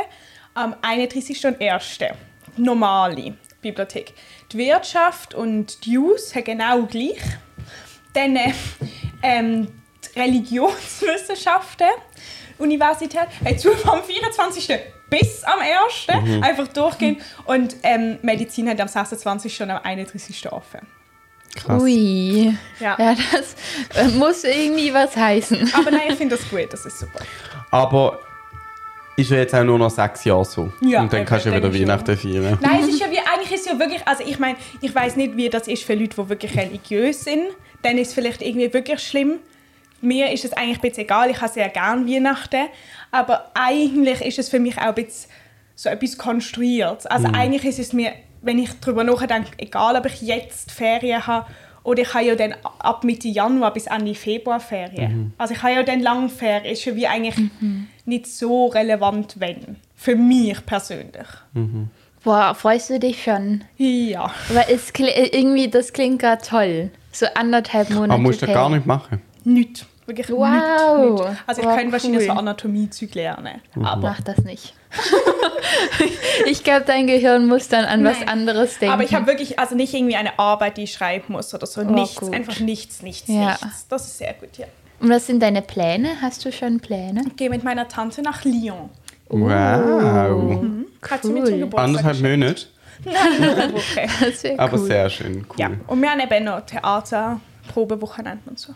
[0.55, 1.47] am 31.
[1.47, 1.99] und 1.
[1.99, 4.14] Die normale Bibliothek.
[4.53, 7.21] Die Wirtschaft und die JUS haben genau gleich.
[8.12, 8.53] Dann äh,
[9.23, 9.69] ähm,
[10.05, 11.88] die Religionswissenschaften
[12.59, 14.79] Universität hat zu vom 24.
[15.11, 16.43] bis am 1.
[16.43, 17.21] einfach durchgehen.
[17.47, 19.62] Und ähm, Medizin hat am 26.
[19.62, 20.53] und am 31.
[20.53, 20.87] offen.
[21.55, 21.83] Krass.
[21.83, 22.55] Ui.
[22.81, 22.97] Ja.
[22.99, 23.57] Ja, das
[23.97, 25.73] äh, muss irgendwie was heißen.
[25.75, 27.21] Aber nein, ich finde das gut, das ist super.
[27.71, 28.19] Aber
[29.17, 30.73] ist ja jetzt auch nur noch sechs Jahre so.
[30.81, 32.59] Ja, Und dann kannst du ja wieder Weihnachten feiern.
[32.61, 35.17] Nein, es ist ja wie, eigentlich ist es ja wirklich, also ich meine, ich weiß
[35.17, 37.45] nicht, wie das ist für Leute, die wirklich religiös sind.
[37.83, 39.38] Dann ist es vielleicht irgendwie wirklich schlimm.
[40.01, 42.67] Mir ist es eigentlich ein bisschen egal, ich habe sehr gerne Weihnachten.
[43.11, 45.31] Aber eigentlich ist es für mich auch ein bisschen
[45.77, 47.11] so etwas konstruiert.
[47.11, 48.12] Also eigentlich ist es mir,
[48.45, 51.47] wenn ich darüber nachdenke, egal ob ich jetzt Ferien habe
[51.83, 55.35] oder ich habe ja dann ab Mitte Januar bis Ende Februar Ferien.
[55.39, 56.73] Also ich habe ja dann lange Ferien.
[56.73, 57.35] Ist ja wie eigentlich
[58.07, 59.77] nicht so relevant, wenn.
[59.97, 61.27] Für mich persönlich.
[62.23, 63.65] Boah, freust du dich schon?
[63.77, 64.31] Ja.
[64.49, 66.91] Weil es kli- irgendwie, das klingt gerade toll.
[67.13, 68.13] So anderthalb Monate.
[68.15, 69.21] Aber musst du gar nicht machen.
[69.45, 69.85] Nicht.
[70.07, 70.43] Wirklich Wow.
[71.19, 71.43] nicht, nicht.
[71.47, 72.27] Also ich Wow, könnte wahrscheinlich cool.
[72.27, 73.61] so Anatomie-Zeug lernen.
[73.83, 74.75] Aber, Mach das nicht.
[76.47, 78.29] ich glaube, dein Gehirn muss dann an was Nein.
[78.29, 78.93] anderes denken.
[78.95, 81.83] aber ich habe wirklich, also nicht irgendwie eine Arbeit, die ich schreiben muss oder so.
[81.83, 82.33] nichts, gut.
[82.35, 83.51] einfach nichts, nichts, Ja.
[83.62, 83.87] nichts.
[83.88, 84.67] Das ist sehr gut, ja.
[85.01, 86.11] Und was sind deine Pläne?
[86.23, 87.23] Hast du schon Pläne?
[87.27, 88.90] Ich gehe mit meiner Tante nach Lyon.
[89.29, 90.55] Wow.
[91.11, 91.61] Hat sie mir zum Cool.
[91.61, 92.21] Geburtstag Anderthalb.
[92.21, 92.67] Monate.
[93.07, 94.07] Eine Woche.
[94.31, 94.87] Das wäre Aber cool.
[94.87, 95.45] sehr schön.
[95.49, 95.57] Cool.
[95.59, 95.71] Ja.
[95.87, 96.49] Und wir haben eben
[97.64, 98.74] noch Theater, Probewochenende und so.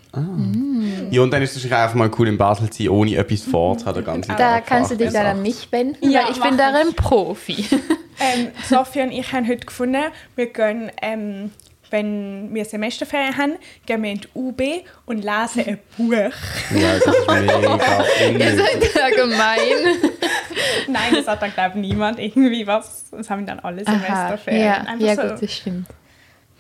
[1.11, 3.43] Ja, und dann ist es wahrscheinlich einfach mal cool in Basel zu sein, ohne etwas
[3.43, 4.05] vorzuhaben.
[4.05, 4.67] ganzen Da Tag.
[4.67, 7.65] kannst du dich dann an mich wenden, Ja, weil ich bin darin Profi.
[8.21, 10.03] Ähm, Sophia und ich haben heute gefunden,
[10.35, 11.53] wir gehen, ähm,
[11.91, 13.53] wenn wir Semesterferien haben,
[13.87, 14.61] gehen wir in die UB
[15.07, 16.13] und lesen ein Buch.
[16.13, 19.59] Ja, das ist mega Ihr seid ja gemein.
[20.89, 23.05] Nein, das hat dann, glaube ich, niemand irgendwie was.
[23.13, 24.65] Das haben dann alle Semesterferien.
[24.65, 25.87] Ja, Einfach ja so, gut, das stimmt.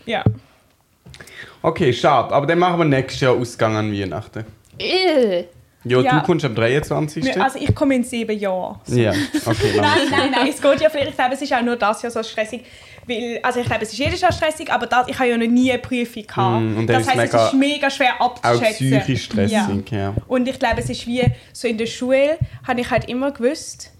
[0.06, 0.22] ja.
[1.62, 2.35] Okay, schade.
[2.35, 4.44] Aber dann machen wir nächstes Jahr Ausgang an Weihnachten.
[4.78, 5.46] Ill.
[5.85, 6.18] Ja, Ja.
[6.20, 7.24] du kommst am 23.
[7.24, 8.78] Wir- Also ich komme in sieben Jahren.
[8.88, 9.12] ja,
[9.46, 9.72] okay.
[9.76, 12.11] Nein, nein, nein, es geht ja vielleicht, ich glaube, es ist auch nur das Jahr
[12.11, 12.64] so stressig,
[13.07, 15.46] weil, also ich glaube, es ist jedes Jahr stressig, aber das, ich habe ja noch
[15.46, 16.62] nie eine Prüfung gehabt.
[16.62, 18.90] Mm, und dann das ist es heisst, mega- es ist mega schwer Auch abzuschätzen.
[19.00, 20.14] psychisch stressig, ja.
[20.26, 23.92] Und ich glaube, es ist wie, so in der Schule habe ich halt immer gewusst,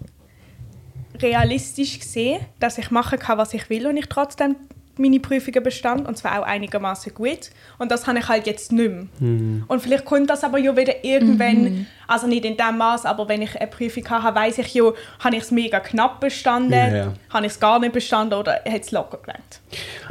[1.21, 4.57] realistisch gesehen, dass ich machen kann, was ich will und ich trotzdem
[4.99, 7.51] meine Prüfungen bestand und zwar auch einigermaßen gut.
[7.79, 9.07] Und das habe ich halt jetzt nicht mehr.
[9.19, 9.65] Mhm.
[9.69, 13.43] Und vielleicht kommt das aber ja wieder irgendwann, also nicht in dem Maß, aber wenn
[13.43, 17.47] ich eine Prüfung habe, weiß ich ja, habe ich es mega knapp bestanden, Ja, habe
[17.47, 19.61] ich es gar nicht bestanden oder hat es locker gelernt.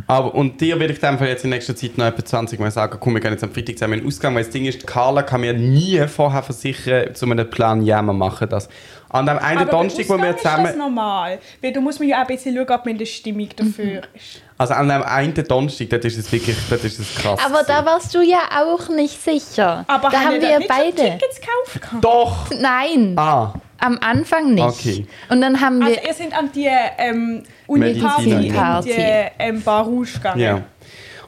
[0.06, 2.98] Aber, und dir würde ich dann jetzt in nächster Zeit noch etwa 20 Mal sagen,
[3.00, 5.24] komm, wir gehen jetzt am Freitag zusammen in den Ausgang, weil das Ding ist, Carla
[5.24, 8.70] kann mir nie vorher versichern, zu einem Plan, ja, wir machen das.
[9.10, 10.78] An dem einen aber Donnerstag, wo wir ist das zusammen...
[10.78, 13.50] normal, weil du musst mir ja auch ein bisschen schauen, ob man in der Stimmung
[13.56, 14.42] dafür ist.
[14.58, 17.40] Also an dem einen Donnerstag, dort ist es wirklich, dort ist es krass.
[17.46, 19.86] Aber da warst du ja auch nicht sicher.
[19.88, 20.96] Aber da haben ihr wir schon beide.
[20.96, 22.04] Tickets gekauft?
[22.04, 22.50] Doch!
[22.60, 24.64] Nein, Ah, am Anfang nicht.
[24.64, 25.08] Okay.
[25.30, 25.88] Und dann haben wir.
[25.88, 28.90] Also ihr seid an die ähm, Uni-Party Medizinparty.
[28.94, 30.40] die ähm, Bar Rouge gegangen.
[30.40, 30.62] ja.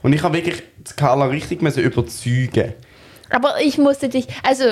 [0.01, 0.63] Und ich habe wirklich
[0.95, 2.73] Carla richtig müssen überzeugen
[3.29, 4.27] aber ich musste dich.
[4.43, 4.63] Also,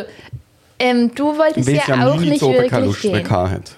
[0.80, 3.52] ähm, du wolltest weil ja sie am auch nicht zu oben keine wirklich Lust mehr
[3.52, 3.72] hat.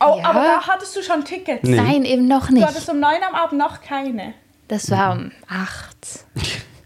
[0.00, 0.24] Oh, Ja.
[0.30, 1.62] aber da hattest du schon Tickets.
[1.62, 1.76] Nee.
[1.76, 2.66] Nein, eben noch Du nicht.
[2.66, 4.34] hattest um 9 am Abend noch keine.
[4.68, 5.96] Das war um acht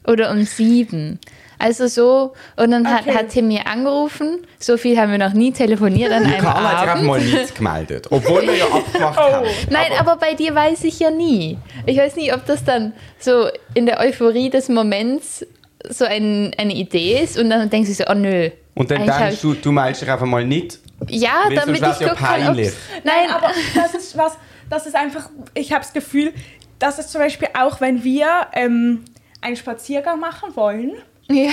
[0.06, 1.18] oder um sieben.
[1.58, 3.14] Also so, und dann hat, Okay.
[3.14, 4.38] hat Tim mir angerufen.
[4.58, 7.06] So viel haben wir noch nie telefoniert an einem Carla hat sich einfach Abend.
[7.06, 8.06] mal nichts gemeldet.
[8.10, 9.32] Obwohl wir ja abgemacht Oh.
[9.32, 9.46] haben.
[9.68, 11.58] Nein, aber, bei dir weiß ich ja nie.
[11.84, 15.44] Ich weiß nicht, ob das dann so in der Euphorie des Moments
[15.88, 18.50] so ein, eine Idee ist und dann denkst du so, oh nö.
[18.74, 20.78] Und dann denkst du, du meldest dich einfach mal nicht.
[21.08, 22.72] Ja, Weil damit ich gucken kann, Nein,
[23.04, 24.36] Nein, aber das ist was,
[24.68, 26.32] das ist einfach, ich habe das Gefühl,
[26.78, 29.04] dass es zum Beispiel auch, wenn wir ähm,
[29.40, 30.92] einen Spaziergang machen wollen
[31.28, 31.50] Ja.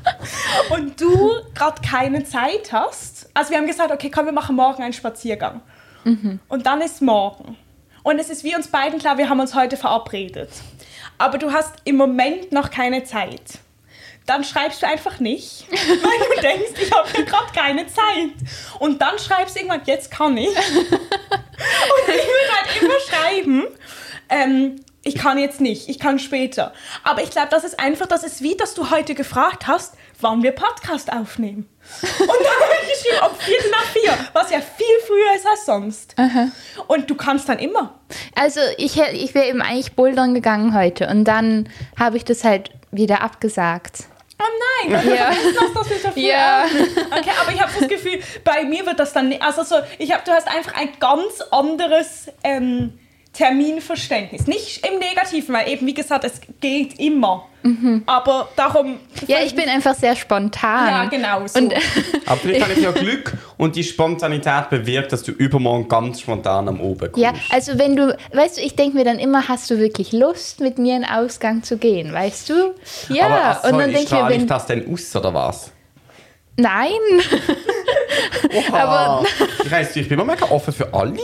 [0.70, 4.82] und du gerade keine Zeit hast, also wir haben gesagt, okay, komm, wir machen morgen
[4.82, 5.60] einen Spaziergang.
[6.48, 7.56] Und dann ist morgen.
[8.02, 10.50] Und es ist wie uns beiden klar, wir haben uns heute verabredet.
[11.18, 13.60] Aber du hast im Moment noch keine Zeit.
[14.26, 18.32] Dann schreibst du einfach nicht, weil du denkst, ich habe hier gerade keine Zeit.
[18.78, 20.48] Und dann schreibst du irgendwann, jetzt kann ich.
[20.56, 20.56] Und
[22.06, 23.66] ich will halt immer schreiben,
[24.28, 26.72] ähm, ich kann jetzt nicht, ich kann später.
[27.02, 30.42] Aber ich glaube, das ist einfach, das ist wie, dass du heute gefragt hast, wann
[30.42, 31.68] wir Podcast aufnehmen.
[32.00, 35.66] Und dann habe ich geschrieben, um Viertel nach vier, was ja viel früher ist als
[35.66, 36.14] sonst.
[36.86, 37.98] Und du kannst dann immer.
[38.36, 42.70] Also ich, ich wäre eben eigentlich bouldern gegangen heute und dann habe ich das halt
[42.92, 44.04] wieder abgesagt.
[44.44, 45.30] Oh nein, Ja.
[45.54, 46.64] lass das nicht so Ja.
[46.64, 50.12] Okay, aber ich habe das Gefühl, bei mir wird das dann nicht, also so, ich
[50.12, 52.98] habe, du hast einfach ein ganz anderes ähm,
[53.32, 54.46] Terminverständnis.
[54.46, 57.48] Nicht im Negativen, weil eben, wie gesagt, es geht immer.
[58.06, 58.98] Aber darum...
[59.26, 60.88] Ja, ich bin einfach sehr spontan.
[60.88, 61.60] Ja, genau so.
[61.60, 61.72] Und,
[62.26, 66.68] Aber vielleicht habe ich ja Glück und die Spontanität bewirkt, dass du übermorgen ganz spontan
[66.68, 67.18] am Oben kommst.
[67.18, 70.60] ja, also wenn du, weißt du, ich denke mir dann immer, hast du wirklich Lust,
[70.60, 72.74] mit mir in Ausgang zu gehen, weißt du?
[73.08, 75.32] Ja, Aber ach, und dann denke ich mir, strahle ich wenn, das denn aus, oder
[75.32, 75.70] was?
[76.56, 76.90] nein,
[78.72, 79.24] Aber
[79.64, 81.14] ich weiss, ich bin immer mega offen für alle.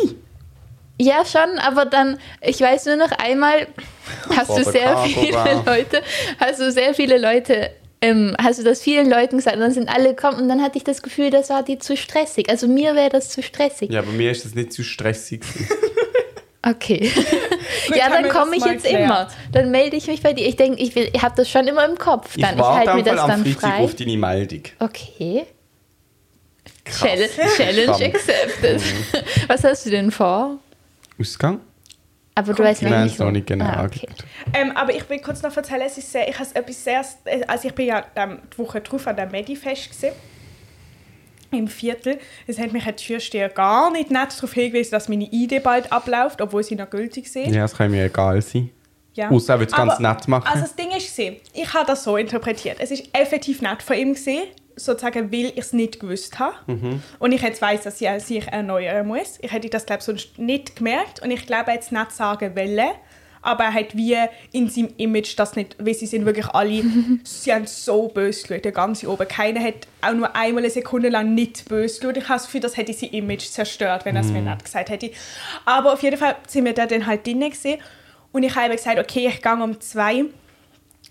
[1.00, 3.66] Ja schon, aber dann, ich weiß nur noch einmal,
[4.37, 6.02] hast du sehr viele Leute,
[6.40, 9.88] hast du sehr viele Leute ähm, hast du das vielen Leuten gesagt und dann sind
[9.88, 12.48] alle gekommen und dann hatte ich das Gefühl, das war dir zu stressig.
[12.48, 13.90] Also mir wäre das zu stressig.
[13.90, 15.42] Ja, bei mir ist das nicht zu stressig.
[16.66, 17.11] Okay.
[17.94, 19.04] ja, dann komme ich jetzt geklärt.
[19.04, 19.28] immer.
[19.52, 20.46] Dann melde ich mich bei dir.
[20.46, 22.37] Ich denke, ich, will- ich habe das schon immer im Kopf.
[22.37, 23.84] Ich Dann ich, warte halte mir das am dann Freitag frei.
[23.84, 24.62] auf deine Meldung.
[24.80, 25.46] Okay.
[26.84, 27.00] Krass.
[27.00, 28.82] Challenge, Challenge accepted.
[29.46, 30.58] Was hast du denn vor?
[31.20, 31.61] Ausgang?
[32.35, 34.07] Aber du weißt Nein, noch nicht genau Ah, okay.
[34.07, 34.24] angeguckt.
[34.54, 37.04] Ähm, aber ich will kurz noch erzählen, es ist sehr, ich habe etwas sehr,
[37.48, 40.14] also ich bin ja ähm, die Woche drauf an der Medifest gewesen,
[41.50, 42.18] im Viertel.
[42.46, 46.40] Es hat mich ein Türsteher gar nicht nett darauf hingewiesen, dass meine ID bald abläuft,
[46.40, 47.52] obwohl sie noch gültig sind.
[47.52, 48.70] Ja, das kann mir egal sein.
[49.14, 49.31] Ja.
[49.31, 50.46] Außer er will es ganz nett machen.
[50.46, 52.76] Also das Ding ist, ich habe das so interpretiert.
[52.78, 54.44] Es ist effektiv nett von ihm gesehen,
[54.78, 56.54] sozusagen, weil ich es nicht gewusst habe.
[56.66, 57.02] Mhm.
[57.18, 59.38] Und ich jetzt weiß, dass ich sich erneuern muss.
[59.40, 61.22] Ich hätte das, glaube ich, sonst nicht gemerkt.
[61.22, 62.90] Und ich glaube, er es nicht sagen wollen.
[63.40, 64.16] Aber er hat wie
[64.52, 66.82] in seinem Image das nicht, weil sie sind wirklich alle,
[67.24, 69.28] sie haben so böse geschaut, der ganze oben.
[69.28, 72.16] Keiner hat auch nur einmal eine Sekunde lang nicht böse geschaut.
[72.16, 74.90] Ich habe das Gefühl, das hätte sein Image zerstört, wenn er es mir nicht gesagt
[74.90, 75.10] hätte.
[75.64, 77.80] Aber auf jeden Fall sind wir da dann halt drinnen gesehen.
[78.32, 80.24] Und ich habe gesagt, okay, ich gehe um zwei.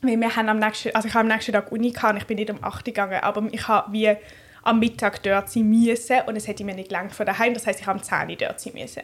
[0.01, 2.27] Weil wir haben am nächsten, also ich habe am nächsten Tag Uni gehabt, und ich
[2.27, 4.15] bin nicht um 8 Uhr gegangen, aber ich habe wie
[4.63, 7.79] am Mittag dort sein müssen und es hätte mir nicht gelangt von daheim, das heißt
[7.79, 9.01] ich habe um 10 Uhr dort sein müssen.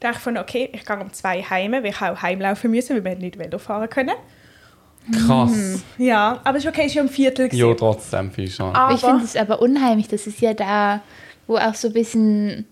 [0.00, 2.96] Da dachte ich von, okay, ich gehe um zwei heim, weil ich auch heimlaufen müssen,
[2.96, 4.14] weil wir nicht Velo fahren können.
[5.26, 5.84] Krass.
[5.98, 7.54] Ja, aber es ist okay, es war um Viertel.
[7.54, 8.74] Ja, trotzdem viel schon.
[8.74, 10.08] Aber, Ich finde es aber unheimlich.
[10.08, 11.00] Das ist ja da,
[11.46, 12.66] wo auch so ein bisschen.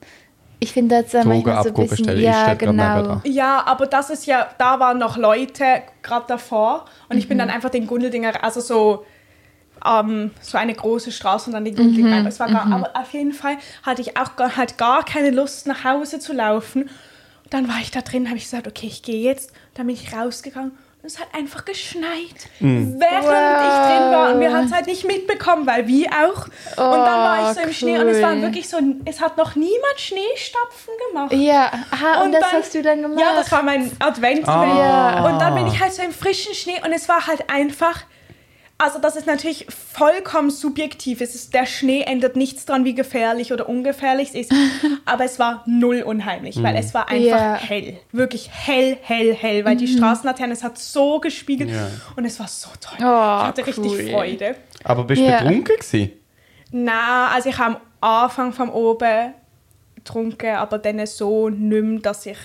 [0.61, 2.19] Ich finde das da manchmal so ein bisschen.
[2.19, 3.21] Ja, genau.
[3.25, 7.41] ja, aber das ist ja, da waren noch Leute gerade davor und ich bin Mhm.
[7.41, 9.05] dann einfach den Gundeldinger, also so
[9.85, 12.27] ähm, so eine große Straße und dann den Gundeldinger Mhm.
[12.27, 15.67] Es war gar, aber auf jeden Fall hatte ich auch gar, halt gar keine Lust
[15.67, 16.85] nach Hause zu laufen.
[16.85, 19.53] Und dann war ich da drin, habe ich gesagt, okay, ich gehe jetzt.
[19.75, 20.73] Dann bin ich rausgegangen
[21.07, 22.97] es hat einfach geschneit, Mhm.
[22.99, 26.47] während ich drin war und wir haben es halt nicht mitbekommen, weil wir auch.
[26.47, 28.43] und dann war ich so im Oh, Schnee und es war cool.
[28.43, 31.33] wirklich so, es hat noch niemand Schneestapfen gemacht.
[31.35, 33.21] Ja, aha, und, das dann- hast du dann gemacht.
[33.21, 34.49] Ja, das war mein Advent.
[34.49, 34.65] Ah.
[34.79, 35.25] Ja.
[35.27, 38.01] Und dann bin ich halt so im frischen Schnee und es war halt einfach.
[38.77, 41.21] Also das ist natürlich vollkommen subjektiv.
[41.21, 44.53] Es ist, der Schnee ändert nichts dran, wie gefährlich oder ungefährlich es ist.
[45.05, 47.55] Aber es war null unheimlich, weil es war einfach Ja.
[47.55, 47.99] hell.
[48.11, 49.65] Wirklich hell, hell, hell.
[49.65, 51.71] Weil die Straßenlaterne, es hat so gespiegelt.
[51.71, 51.89] Ja.
[52.17, 52.99] Und es war so toll.
[52.99, 54.09] Oh, ich hatte richtig cool.
[54.11, 54.57] Freude.
[54.83, 55.39] Aber bist du Ja.
[55.39, 56.11] betrunken gewesen?
[56.73, 59.35] Na, also ich habe am Anfang vom oben
[59.95, 62.37] getrunken, aber dann so mehr, dass ich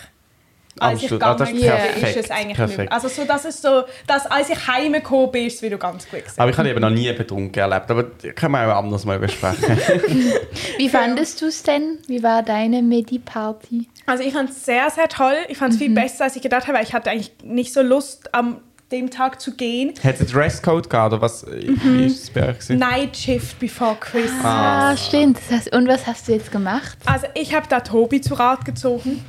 [0.80, 2.78] als ich ah, gegangen bin, ist ist perfekt, es eigentlich nicht perfekt.
[2.78, 2.94] mehr.
[2.94, 6.20] Also so, das ist so, dass als ich heimgekommen bin, ist es wieder ganz gut
[6.20, 6.40] gewesen.
[6.40, 7.90] Aber ich habe eben noch nie betrunken erlebt.
[7.92, 9.78] Aber das können wir auch anders mal besprechen.
[10.78, 12.00] Wie fandest du es denn?
[12.08, 13.88] Wie war deine Medi-Party?
[14.06, 15.36] Also ich fand es sehr, sehr toll.
[15.50, 15.84] Ich fand es Mhm.
[15.86, 18.62] viel besser, als ich gedacht habe, weil ich hatte eigentlich nicht so Lust, am
[18.92, 19.94] dem Tag zu gehen.
[20.04, 21.46] Es einen Dresscode gehabt oder was?
[21.48, 22.70] Wie ist es bei euch?
[22.70, 24.44] Night Shift before Christmas.
[24.44, 25.38] Ah, stimmt.
[25.38, 26.98] Das heißt, und was hast du jetzt gemacht?
[27.06, 29.24] Also ich habe da Tobi zu Rat gezogen,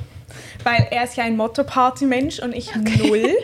[0.63, 3.35] weil er ist ja ein Motto-Party-Mensch und ich null.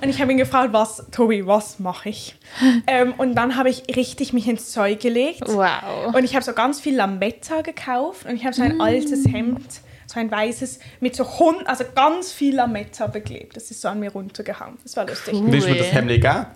[0.00, 2.36] Und ich habe ihn gefragt, was, Tobi, was mache ich?
[2.86, 5.42] ähm, und dann habe ich richtig mich ins Zeug gelegt.
[5.46, 6.14] Wow.
[6.14, 9.66] Und ich habe so ganz viel Lametta gekauft und ich habe so ein altes Hemd,
[10.06, 13.56] so ein weißes, mit so Hund, also ganz viel Lametta beklebt.
[13.56, 14.78] Das ist so an mir runtergehangen.
[14.82, 15.34] Das war lustig.
[15.34, 15.50] Cool.
[15.50, 16.46] Willst du mir das Hemd geben?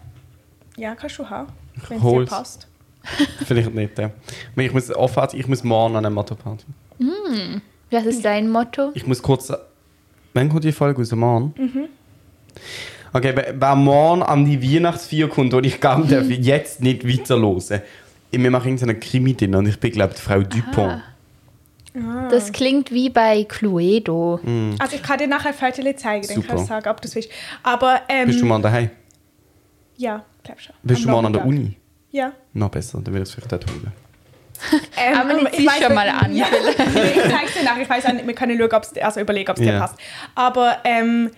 [0.77, 1.49] Ja, kannst du haben,
[1.89, 2.69] wenn es dir passt.
[3.47, 3.99] Vielleicht nicht.
[3.99, 4.11] Ja.
[4.57, 6.65] Ich muss, offen, ich muss morgen an eine Motto-Party.
[7.91, 8.91] Was ist dein Motto?
[8.95, 9.53] Ich muss kurz.
[10.35, 11.13] Wann kommt die Folge raus?
[11.13, 11.55] Morgen?
[13.13, 17.83] Okay, wer- morgen an die Weihnachtsfeier kommt und ich kann darf jetzt nicht weiterhören.
[18.31, 21.03] Wir machen irgendeinen krimi drin und ich bin, glaube ich, die Frau Dupont.
[22.31, 24.39] Das klingt wie bei Cluedo.
[24.79, 26.47] Also ich kann dir nachher Fotos zeigen, dann Super.
[26.49, 27.31] kannst du sagen, ob du es willst.
[27.65, 28.91] Aber, ähm, Bist du morgen daheim?
[29.97, 30.75] Ja, glaub schon.
[30.85, 31.45] Bist Am du morgen an der.
[31.45, 31.77] Uni?
[32.13, 32.33] Ja.
[32.55, 33.93] Noch besser, dann will ich es vielleicht auch holen.
[34.97, 37.79] Ähm, Aber ich weiß schon mal an, Ja, ich zeig's dir nach.
[37.79, 39.81] Ich weiß auch nicht, wir können schauen, ob's, also überlegen, ob es dir Ja.
[39.81, 39.95] passt.
[40.35, 41.31] Aber ähm,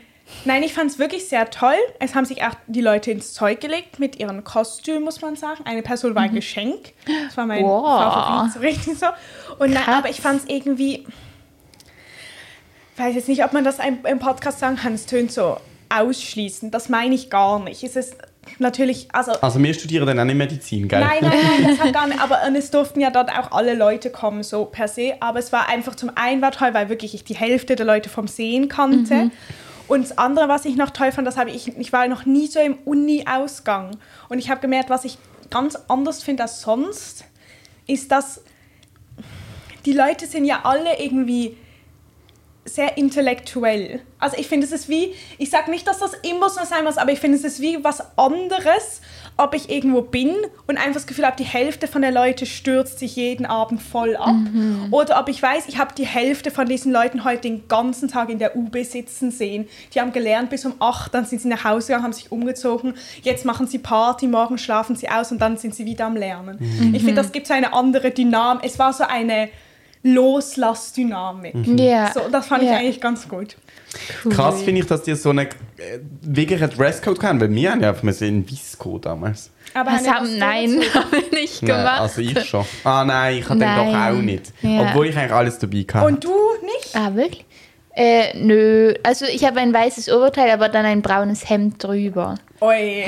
[0.44, 1.76] nein, ich fand es wirklich sehr toll.
[2.00, 5.64] Es haben sich auch die Leute ins Zeug gelegt mit ihren Kostümen, muss man sagen.
[5.64, 6.92] Eine Person war ein Geschenk.
[7.26, 7.84] Das war mein Wow.
[8.12, 9.06] Favorit, so richtig so.
[9.58, 11.06] Und nein, aber ich fand es irgendwie...
[12.94, 14.94] Ich weiß jetzt nicht, ob man das im im Podcast sagen kann.
[14.94, 15.56] Es tönt so
[15.88, 16.74] ausschließend.
[16.74, 17.82] Das meine ich gar nicht.
[17.82, 18.16] Es ist
[18.58, 19.08] natürlich...
[19.12, 21.00] Also, Also, wir studieren dann auch nicht Medizin, gell?
[21.00, 22.20] Nein, nein, nein, das hat gar nicht.
[22.20, 25.14] Aber und es durften ja dort auch alle Leute kommen, so per se.
[25.20, 28.08] Aber es war einfach zum einen war toll, weil wirklich ich die Hälfte der Leute
[28.08, 29.30] vom Sehen kannte.
[29.88, 32.46] Und das andere, was ich noch toll fand, das habe ich, ich war noch nie
[32.46, 33.96] so im Uni-Ausgang.
[34.28, 35.18] Und ich habe gemerkt, was ich
[35.50, 37.24] ganz anders finde als sonst,
[37.86, 38.40] ist, dass
[39.84, 41.56] die Leute sind ja alle irgendwie
[42.74, 44.00] sehr intellektuell.
[44.18, 46.96] Also ich finde, es ist wie, ich sage nicht, dass das immer so sein muss,
[46.96, 49.00] aber ich finde, es ist wie was anderes,
[49.36, 50.34] ob ich irgendwo bin
[50.66, 54.14] und einfach das Gefühl habe, die Hälfte von der Leute stürzt sich jeden Abend voll
[54.16, 54.36] ab.
[54.90, 58.28] Oder ob ich weiß, ich habe die Hälfte von diesen Leuten heute den ganzen Tag
[58.30, 59.68] in der UB sitzen sehen.
[59.94, 62.94] Die haben gelernt bis um 8, dann sind sie nach Hause gegangen, haben sich umgezogen,
[63.22, 66.58] jetzt machen sie Party, morgen schlafen sie aus und dann sind sie wieder am Lernen.
[66.94, 68.64] Ich finde, das gibt so eine andere Dynamik.
[68.64, 69.48] Es war so eine
[70.02, 71.54] Loslassdynamik.
[71.78, 72.12] Ja.
[72.12, 72.76] So, das fand ich Ja.
[72.78, 73.56] eigentlich ganz gut.
[74.30, 75.48] Krass finde ich, dass die so eine äh,
[76.22, 79.50] wirklich einen Dresscode haben, weil wir haben ja einfach müssen in Visco damals.
[79.74, 82.00] Aber Hanne, haben, nein, haben wir nicht Nein, gemacht.
[82.00, 82.64] also ich schon.
[82.84, 84.16] Ah nein, ich hatte den doch Nein.
[84.16, 84.52] auch nicht.
[84.62, 84.80] Ja.
[84.82, 86.06] Obwohl ich eigentlich alles dabei hatte.
[86.06, 86.30] Und du
[86.64, 86.94] nicht?
[86.96, 87.44] Ah, wirklich?
[87.94, 88.94] Äh, nö.
[89.02, 92.36] Also ich habe ein weißes Oberteil, aber dann ein braunes Hemd drüber.
[92.60, 93.04] Oi.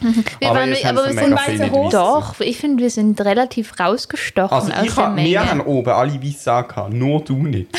[0.00, 1.90] Wir aber waren, aber wir sind weiße Hosen.
[1.90, 5.28] doch, ich finde, wir sind relativ rausgestochen Also aus ich der Menge.
[5.28, 7.68] wir haben oben alle weiß gehabt, nur du nicht.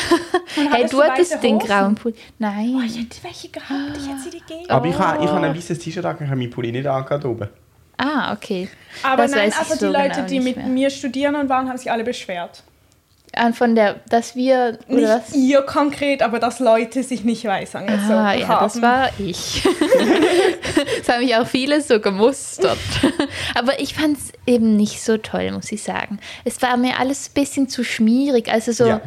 [0.72, 2.16] Hey, du hattest den grauen Pulli.
[2.40, 2.74] Nein.
[2.76, 4.68] Oh, ich hätte welche gehabt, ich hätte sie dir gegeben.
[4.68, 7.24] Aber ich habe ich hab ein weißes T-Shirt angehabt, ich habe meinen Pulli nicht angehabt
[7.24, 7.48] oben.
[7.96, 8.68] Ah, okay.
[9.04, 10.66] Aber Das nein, also die so Leute, genau die mit mehr.
[10.66, 12.64] mir studieren und waren, haben sich alle beschwert.
[13.32, 15.34] Ah, Von der, dass wir, oder Nicht was?
[15.36, 18.64] ihr konkret, aber dass Leute sich nicht weiß angezogen Ah, ja, haben.
[18.64, 19.62] das war ich.
[21.10, 22.78] haben mich auch viele so gemustert.
[23.54, 26.18] Aber ich fand es eben nicht so toll, muss ich sagen.
[26.44, 28.50] Es war mir alles ein bisschen zu schmierig.
[28.50, 29.00] Also so, Ja.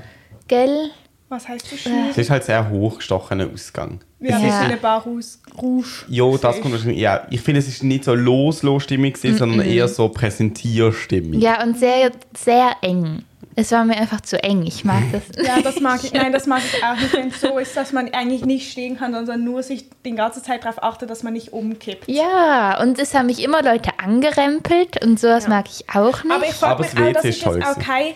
[0.47, 0.91] gell?
[1.29, 2.11] Was heißt du schwierig?
[2.11, 4.01] Es ist halt sehr hochgestochener Ausgang.
[4.19, 4.49] Wir haben Ja.
[4.49, 4.59] ja.
[4.61, 5.87] eine Bar Rouge.
[6.07, 6.99] Jo, das kommt wahrscheinlich.
[6.99, 11.39] Ja, ich finde, es ist nicht so los-los-Stimmung, gewesen, sondern eher so Präsentierstimmung.
[11.41, 13.23] Ja, und sehr, sehr eng.
[13.55, 14.65] Es war mir einfach zu eng.
[14.65, 15.23] Ich mag das.
[15.45, 16.11] Ja, das mag ich.
[16.13, 18.97] Nein, das mag ich auch nicht, wenn es so ist, dass man eigentlich nicht stehen
[18.97, 22.07] kann, sondern nur sich die ganze Zeit darauf achtet, dass man nicht umkippt.
[22.07, 25.49] Ja, und es haben mich immer Leute angerempelt und sowas Ja.
[25.49, 26.33] mag ich auch nicht.
[26.33, 28.13] Aber ich frage mich das auch, dass ist ich jetzt auch kein...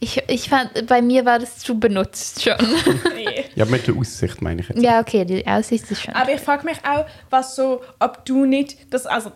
[0.00, 2.56] Ich, ich fand, bei mir war das zu benutzt schon.
[3.14, 3.44] Nee.
[3.54, 4.82] Ja, mit der Aussicht meine ich jetzt.
[4.82, 6.14] ja, okay, die Aussicht ist schon.
[6.14, 9.32] Aber ich frage mich auch, was so, ob du nicht, das, also,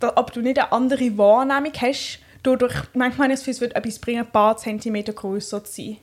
[0.00, 3.60] da, ob du nicht eine andere Wahrnehmung hast, dadurch, manchmal habe ich das Gefühl, es
[3.60, 5.96] wird etwas bringen, ein paar Zentimeter größer zu sein.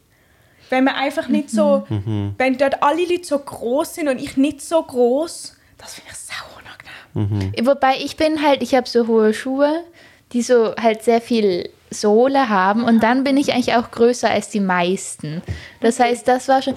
[0.70, 1.86] Wenn man einfach nicht so,
[2.38, 6.18] wenn dort alle Leute so groß sind und ich nicht so groß, das finde ich
[6.18, 6.34] sau
[7.16, 7.68] unangenehm.
[7.68, 9.84] Wobei ich bin halt, ich habe so hohe Schuhe,
[10.32, 14.50] die so halt sehr viel Sohle haben und dann bin ich eigentlich auch größer als
[14.50, 15.42] die meisten.
[15.82, 16.76] Das heißt, das war schon,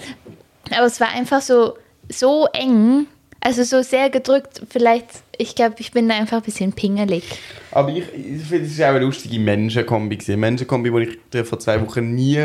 [0.77, 3.07] aber es war einfach so, so eng,
[3.41, 5.07] also so sehr gedrückt, vielleicht,
[5.39, 7.25] ich glaube, ich bin da einfach ein bisschen pingelig.
[7.71, 10.19] Aber ich, ich finde, es ist auch eine lustige Menschenkombi.
[10.27, 12.45] Eine Menschenkombi, die ich dir vor zwei Wochen nie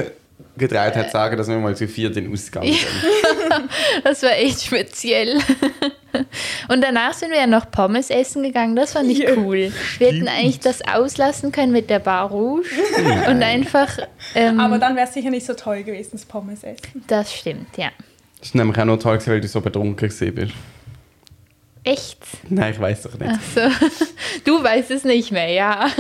[0.58, 2.76] getraut hat, sagen, dass wir mal zu viert den Ausgang gehen.
[4.04, 5.40] Das war echt speziell.
[6.68, 8.76] Und danach sind wir ja noch Pommes essen gegangen.
[8.76, 9.32] Das fand ich Ja.
[9.38, 9.72] cool.
[9.98, 12.68] Wir hätten eigentlich das auslassen können mit der Bar Rouge
[13.28, 13.98] und einfach.
[14.36, 17.04] Ähm, Aber dann wäre es sicher nicht so toll gewesen, das Pommes essen.
[17.08, 17.90] das stimmt, ja.
[18.40, 20.54] Das ist nämlich auch noch toll, gewesen, weil du so betrunken gewesen bist.
[21.94, 22.18] Echt?
[22.50, 23.40] Nein, ich weiß doch nicht.
[23.56, 23.62] So.
[24.46, 25.88] Du weißt es nicht mehr, ja.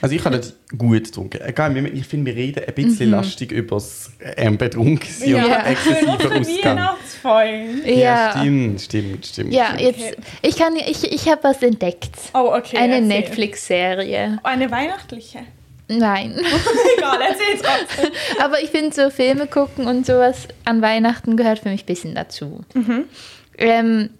[0.00, 1.40] Also ich habe das gut getrunken.
[1.44, 5.66] Egal, ich finde, wir reden ein bisschen lastig über das ähm, Betrunkensein und Ja.
[5.66, 6.76] exzessive Ausgang.
[6.76, 7.82] Weihnachtsfolgen.
[7.98, 9.52] Ja, stimmt, stimmt, stimmt.
[9.52, 9.80] Ja, stimmt.
[9.82, 12.10] jetzt, ich kann, ich, ich habe was entdeckt.
[12.34, 12.76] Oh, okay.
[12.78, 13.00] Eine.
[13.00, 14.38] Netflix-Serie.
[14.42, 15.40] Eine weihnachtliche.
[15.88, 16.34] Nein.
[16.98, 18.10] Egal, erzähl trotzdem.
[18.42, 22.14] Aber ich finde, so Filme gucken und sowas an Weihnachten gehört für mich ein bisschen
[22.14, 22.64] dazu.
[23.58, 24.10] Ähm,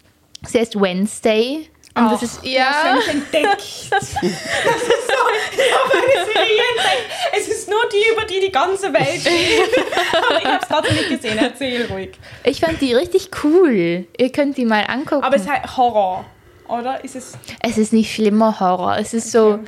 [0.46, 1.68] sie heißt Wednesday.
[1.94, 3.46] Und das ist, ja, Das ist entdeckt.
[3.90, 4.22] Das ist so,
[5.52, 7.10] ich habe eine Serie entdeckt.
[7.38, 9.86] Es ist nur die, über die die ganze Welt steht.
[10.28, 11.38] Aber ich habe es trotzdem nicht gesehen.
[11.38, 12.10] Erzähl ruhig.
[12.44, 14.06] ich fand die richtig cool.
[14.18, 15.24] Ihr könnt die mal angucken.
[15.24, 16.26] Aber es ist halt Horror,
[16.68, 17.02] oder?
[17.02, 17.32] Ist es...
[17.62, 18.98] es ist nicht schlimmer Horror.
[18.98, 19.60] Es ist so.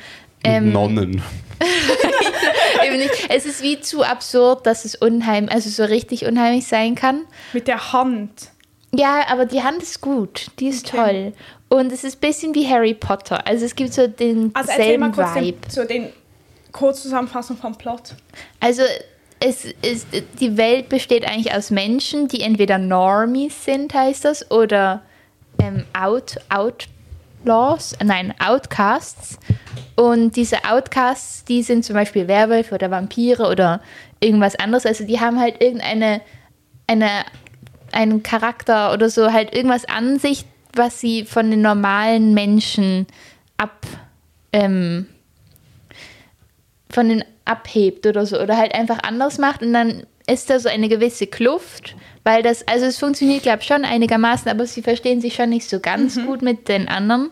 [0.45, 1.23] Ähm, Nonnen.
[2.87, 6.95] eben nicht, es ist wie zu absurd, dass es unheimlich, also so richtig unheimlich sein
[6.95, 7.23] kann.
[7.53, 8.51] Mit der Hand.
[8.95, 10.47] Ja, aber die Hand ist gut.
[10.59, 10.97] Die ist Okay.
[10.97, 11.33] toll.
[11.69, 13.47] Und es ist ein bisschen wie Harry Potter.
[13.47, 15.59] Also es gibt so den Also selben kurz den, Vibe.
[15.69, 16.09] so den
[16.73, 18.15] Kurzzusammenfassung vom Plot.
[18.61, 18.83] Also
[19.41, 20.07] es ist,
[20.41, 25.03] die Welt besteht eigentlich aus Menschen, die entweder Normies sind, heißt das, oder
[25.63, 29.39] ähm, Out, Outlaws, nein, Outcasts.
[29.97, 33.81] Und diese Outcasts, die sind zum Beispiel Werwölfe oder Vampire oder
[34.21, 34.87] irgendwas anderes.
[34.87, 36.21] Also die haben halt irgendeine
[36.87, 37.25] eine,
[37.93, 43.07] einen Charakter oder so, halt irgendwas an sich, was sie von den normalen Menschen
[43.57, 43.87] ab,
[44.53, 45.07] ähm,
[46.91, 48.41] von den abhebt oder so.
[48.41, 52.67] Oder halt einfach anders macht und dann ist da so eine gewisse Kluft, weil das,
[52.69, 56.23] also es funktioniert glaube ich schon einigermaßen, aber sie verstehen sich schon nicht so ganz
[56.27, 57.31] gut mit den anderen.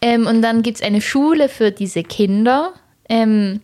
[0.00, 2.72] Ähm, und dann gibt es eine Schule für diese Kinder,
[3.08, 3.60] ähm,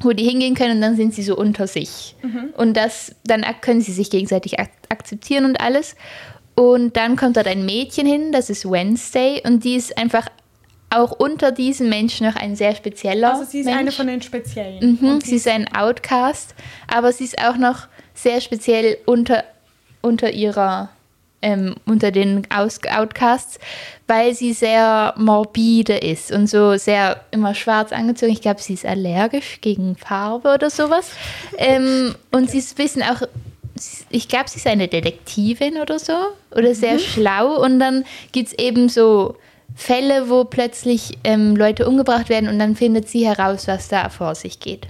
[0.00, 2.14] wo die hingehen können und dann sind sie so unter sich.
[2.56, 5.96] Und das, dann können sie sich gegenseitig ak akzeptieren und alles.
[6.54, 10.28] Und dann kommt dort ein Mädchen hin, das ist Wednesday und die ist einfach
[10.90, 13.78] auch unter diesen Menschen noch ein sehr spezieller Also sie ist Mensch.
[13.78, 14.98] eine von den Speziellen.
[15.00, 16.54] Mhm, sie ist ein Outcast,
[16.86, 19.44] aber sie ist auch noch sehr speziell unter,
[20.00, 20.90] unter ihrer,
[21.42, 23.58] ähm, unter den Aus Outcasts,
[24.06, 28.32] weil sie sehr morbide ist und so sehr immer schwarz angezogen.
[28.32, 31.10] Ich glaube, sie ist allergisch gegen Farbe oder sowas.
[31.58, 33.22] Ähm, und sie ist ein bisschen auch,
[34.10, 36.14] ich glaube, sie ist eine Detektivin oder so
[36.50, 39.36] oder sehr schlau und dann gibt es eben so
[39.74, 44.34] Fälle, wo plötzlich ähm, Leute umgebracht werden und dann findet sie heraus, was da vor
[44.34, 44.88] sich geht.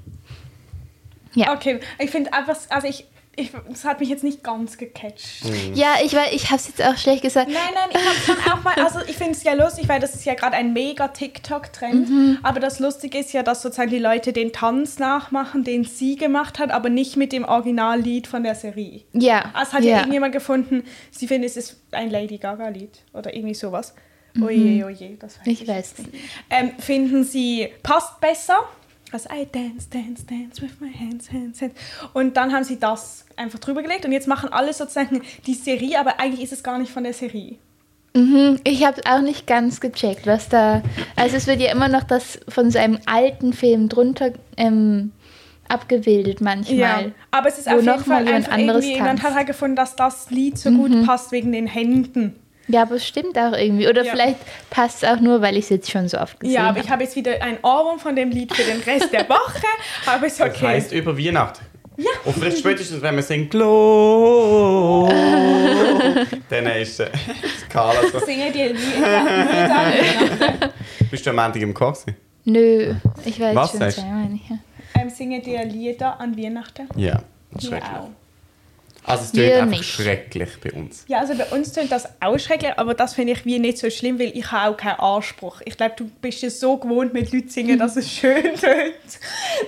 [1.34, 1.52] Ja.
[1.52, 3.04] Okay, ich finde einfach, also ich,
[3.36, 5.44] ich, das hat mich jetzt nicht ganz gecatcht.
[5.74, 7.48] Ja, ich weiß, ich habe es jetzt auch schlecht gesagt.
[7.48, 10.14] Nein, nein, ich habe schon auch mal, also ich finde es ja lustig, weil das
[10.14, 12.08] ist ja gerade ein mega TikTok-Trend.
[12.08, 12.38] Mhm.
[12.42, 16.58] Aber das Lustige ist ja, dass sozusagen die Leute den Tanz nachmachen, den sie gemacht
[16.58, 19.02] hat, aber nicht mit dem Originallied von der Serie.
[19.12, 19.50] Ja.
[19.52, 19.96] Also hat ja, ja.
[19.98, 23.94] irgendjemand gefunden, sie findet, es ist ein Lady Gaga-Lied oder irgendwie sowas.
[24.40, 26.10] Oje, oje, das weiß ich, Ich weiß nicht.
[26.50, 28.58] Ähm, finden sie, passt besser.
[29.12, 31.74] Also I dance, dance, dance with my hands, hands, hands.
[32.12, 36.00] Und dann haben sie das einfach drüber gelegt und jetzt machen alle sozusagen die Serie,
[36.00, 37.56] aber eigentlich ist es gar nicht von der Serie.
[38.14, 40.82] Mhm, ich habe auch nicht ganz gecheckt, was da.
[41.16, 45.12] Also es wird ja immer noch das von so einem alten Film drunter ähm,
[45.68, 47.12] abgebildet manchmal.
[47.30, 50.30] aber es ist auf jeden Fall einfach anderes irgendwie, jemand hat halt gefunden, dass das
[50.30, 52.36] Lied so gut passt wegen den Händen.
[52.68, 53.88] Ja, aber es stimmt auch irgendwie.
[53.88, 54.12] Oder Ja.
[54.12, 54.36] vielleicht
[54.70, 56.80] passt es auch nur, weil ich es jetzt schon so oft gesehen Ja, aber habe.
[56.80, 59.62] ich habe jetzt wieder ein Ohrwurm von dem Lied für den Rest der Woche,
[60.06, 60.66] aber Das okay.
[60.66, 61.64] heisst über Weihnachten.
[61.98, 62.10] Ja.
[62.24, 65.08] Und vielleicht spätestens, wenn wir singen Glow,
[66.50, 67.08] dann ist äh,
[67.70, 68.18] Carla so.
[68.20, 70.70] Singe die Lieder,
[71.10, 72.16] Bist du am Montag im Chor gewesen?
[72.44, 72.94] Nö,
[73.24, 74.02] ich weiß Was schon sagst du?
[74.02, 74.44] zweimal nicht.
[74.50, 74.58] Ja.
[75.00, 76.86] ähm, singe dir Lieder an Weihnachten.
[76.96, 77.20] Ja.
[77.58, 77.82] Schrecklich.
[77.82, 78.10] auch.
[79.06, 79.84] Also es klingt einfach nicht.
[79.84, 81.04] schrecklich bei uns.
[81.06, 83.88] Ja, also bei uns tönt das auch schrecklich, aber das finde ich wie nicht so
[83.88, 85.62] schlimm, weil ich habe auch keinen Anspruch.
[85.64, 88.94] Ich glaube, du bist es so gewohnt, mit Leuten zu singen, dass es schön tönt.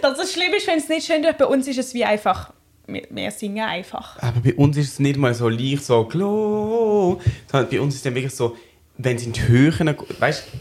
[0.02, 1.38] Dass es schlimm ist, wenn es nicht schön tönt.
[1.38, 2.52] Bei uns ist es wie einfach,
[2.88, 4.20] wir, singen einfach.
[4.20, 7.20] Aber bei uns ist es nicht mal so leicht so Glow,
[7.52, 8.56] bei uns ist es dann wirklich so,
[8.96, 10.58] wenn es in die Höhen geht, weißt du,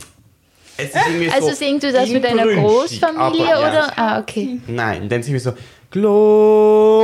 [0.78, 3.74] es ist irgendwie Also so singst du das mit deiner Großfamilie aber, oder?
[3.74, 3.94] Ja.
[3.96, 4.60] Ah, okay.
[4.68, 5.54] Nein, dann sind wir so
[5.90, 7.04] Glow.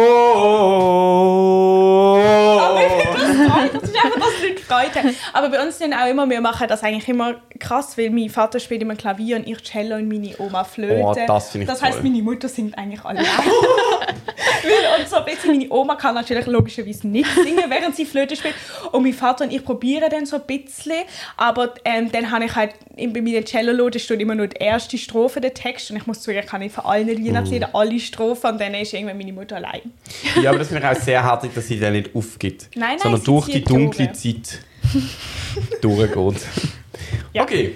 [2.77, 4.42] Finde das das ist einfach, Leute
[4.73, 5.15] Freude haben.
[5.33, 8.59] Aber bei uns sind auch immer, wir machen das eigentlich immer krass, weil mein Vater
[8.59, 11.01] spielt immer Klavier und ich Cello und meine Oma Flöte.
[11.01, 12.09] Oh, das finde ich Das heisst, toll.
[12.09, 13.25] meine Mutter singt eigentlich allein.
[14.63, 18.35] Weil- und so ein bisschen, meine Oma kann natürlich logischerweise nicht singen, während sie Flöte
[18.35, 18.55] spielt.
[18.91, 21.03] Und mein Vater und ich probieren dann so ein bisschen.
[21.37, 25.41] Aber ähm, dann habe ich halt, bei meinen Cello-Loten steht immer nur die erste Strophe,
[25.41, 25.91] der Text.
[25.91, 28.51] Und ich muss zugeben, ich kann nicht von allen Weihnachtsliedern alle Strophen.
[28.51, 29.81] Und dann ist irgendwann meine Mutter allein.
[30.41, 32.69] Ja, aber das finde ich auch sehr hart, dass sie dann nicht aufgibt.
[32.75, 34.11] Nein, nein, sondern durch die dunkle.
[34.13, 34.59] Zeit
[35.81, 36.45] durchgeht.
[37.33, 37.43] Ja.
[37.43, 37.75] Okay,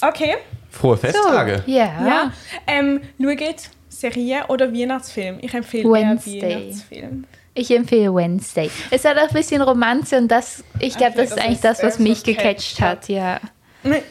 [0.00, 0.36] Okay.
[0.70, 1.62] frohe Festtage.
[1.66, 2.06] Ja.
[2.06, 2.32] Ja.
[2.66, 5.38] Ähm, schaut Serie oder Weihnachtsfilm.
[5.40, 6.38] Ich empfehle Wednesday.
[6.40, 7.24] eher Weihnachtsfilm.
[7.54, 8.70] Ich empfehle Wednesday.
[8.90, 11.60] Es hat auch ein bisschen Romanze und das, ich glaube, Okay, das ist das eigentlich
[11.60, 13.40] das, was das, mich gecatcht catcht hat, ja.
[13.84, 14.02] Nee,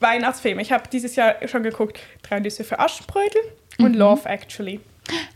[0.00, 0.58] Weihnachtsfilm.
[0.60, 3.40] Ich habe dieses Jahr schon geguckt Drei Nüsse für Aschenbrödel
[3.78, 4.80] und Love Actually.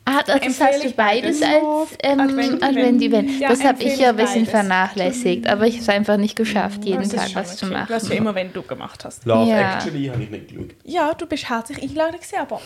[0.05, 2.63] Ah, das Empfehle hast du beides als ähm, Advent-Event.
[2.65, 3.41] Advent-Event.
[3.41, 4.51] Ja, das habe ich ja ein bisschen beides.
[4.51, 7.87] vernachlässigt, aber ich habe es einfach nicht geschafft, jeden Das Tag was zu machen.
[7.89, 9.25] Du hast ja immer, wenn du gemacht hast.
[9.27, 9.77] Love Ja.
[9.77, 10.71] Actually habe ich nicht geschaut.
[10.85, 12.61] Ja, du bist herzlich eingeladen gewesen, aber...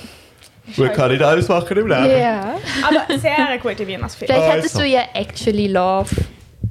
[0.78, 2.10] Man kann nicht alles machen im Leben.
[2.18, 2.54] Ja.
[2.82, 4.26] Aber sehr ein guter Weihnachtsfilm.
[4.28, 4.58] Vielleicht Also.
[4.58, 6.08] hattest du ja Actually Love,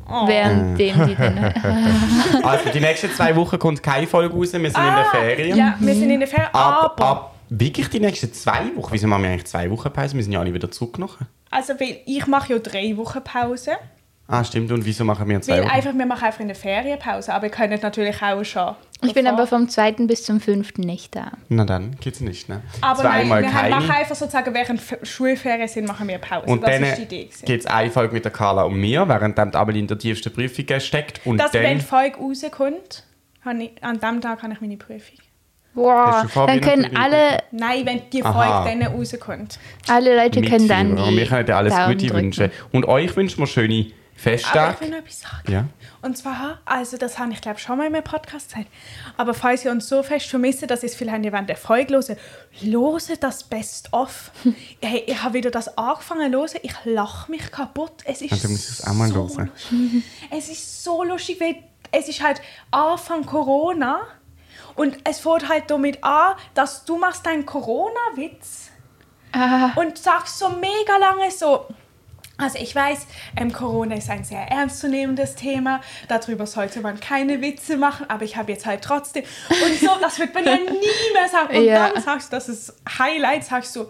[0.09, 0.27] Oh.
[0.27, 1.53] währenddem die dann...
[2.43, 5.53] Also die nächsten zwei Wochen kommt keine Folge raus, wir sind in der Ferien.
[5.53, 7.05] Ah, Ja, wir sind in der Ferien, Ab, aber...
[7.05, 8.93] ab wirklich die nächsten zwei Wochen?
[8.93, 10.15] Wieso machen wir eigentlich zwei Wochen Pause?
[10.15, 11.27] Wir sind ja alle wieder zurück nachher.
[11.51, 13.71] Also, weil ich mache ja drei Wochen Pause.
[14.25, 14.71] Ah, stimmt.
[14.71, 15.71] Und wieso machen wir zwei Weil Wochen?
[15.71, 17.33] einfach, wir machen einfach in der Ferienpause.
[17.33, 18.75] Aber ihr könnt natürlich auch schon...
[19.01, 19.91] Ich bin aber vom 2.
[20.07, 20.77] bis zum 5.
[20.77, 21.33] nicht da.
[21.49, 22.61] Na dann geht's nicht, ne?
[22.79, 23.75] Aber Zweimal nein, wir keine.
[23.75, 26.45] machen einfach sozusagen, während F- Schulferien sind, machen wir Pause.
[26.47, 27.25] Und das dann ist die Idee.
[27.25, 27.45] gewesen.
[27.59, 30.31] es eine Folge mit der Carla und mir, während dann die Amelie in der tiefsten
[30.33, 31.19] Prüfung steckt.
[31.25, 31.79] Und Dass, wenn dann...
[31.79, 33.03] die Folge rauskommt,
[33.59, 35.17] ich, an dem Tag habe ich meine Prüfung.
[35.75, 38.21] Hast Wow, dann können alle, Nein, wenn die.
[38.21, 39.57] Folge dann rauskommt.
[39.87, 40.97] alle Leute können dann.
[40.97, 42.23] Und wir können dir alles Daumen Gute drücken.
[42.25, 42.51] wünschen.
[42.71, 44.81] Und euch wünschen wir schöne Aber ich Festtage.
[44.81, 45.51] will noch etwas sagen.
[45.51, 45.65] Ja.
[46.03, 48.67] Und zwar, also das habe ich glaube schon mal in meinem Podcast gesagt,
[49.17, 52.17] aber falls ihr uns so fest vermisst, dass ihr es vielleicht während der Folge hören,
[52.61, 54.31] lose das Best-of.
[54.81, 57.93] hey, ich habe wieder das angefangen zu hören, ich lache mich kaputt.
[58.05, 59.51] Es ist Also, du musst es auch mal so hören.
[59.71, 60.03] lustig.
[60.29, 61.55] Es ist so lustig, weil
[61.91, 64.01] es ist halt Anfang Corona
[64.75, 68.69] und es fängt halt damit an, dass du machst deinen Corona-Witz
[69.35, 69.71] Ah.
[69.75, 71.65] und sagst so mega lange so.
[72.37, 73.05] Also ich weiß,
[73.37, 75.81] ähm, Corona ist ein sehr ernstzunehmendes Thema.
[76.07, 79.23] Darüber sollte man keine Witze machen, aber ich habe jetzt halt trotzdem.
[79.49, 81.55] Und so, das wird man ja nie mehr sagen.
[81.57, 81.89] Und Ja.
[81.89, 83.87] dann sagst du, das ist Highlight, sagst du,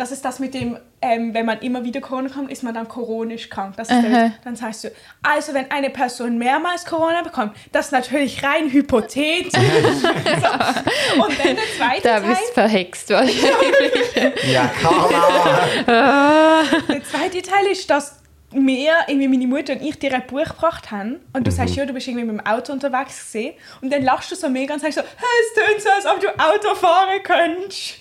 [0.00, 2.88] das ist das mit dem, ähm, wenn man immer wieder Corona kommt, ist man dann
[2.88, 3.74] chronisch krank.
[3.76, 4.88] Das ist der dann sagst du,
[5.22, 9.52] also wenn eine Person mehrmals Corona bekommt, das ist natürlich rein hypothetisch.
[9.60, 11.22] so.
[11.22, 12.30] Und dann der zweite Da Teil.
[12.30, 14.50] bist du verhext wahrscheinlich.
[14.50, 16.62] Ja, Carla!
[16.88, 18.19] Der zweite Teil ist, dass
[18.52, 21.86] mir, irgendwie meine Mutter und ich dir ein Buch gebracht haben und du sagst, ja,
[21.86, 24.80] du bist irgendwie mit dem Auto unterwegs gewesen und dann lachst du so mega und
[24.80, 27.96] sagst so, «Hey, es tönt so, als ob du Auto fahren könntest.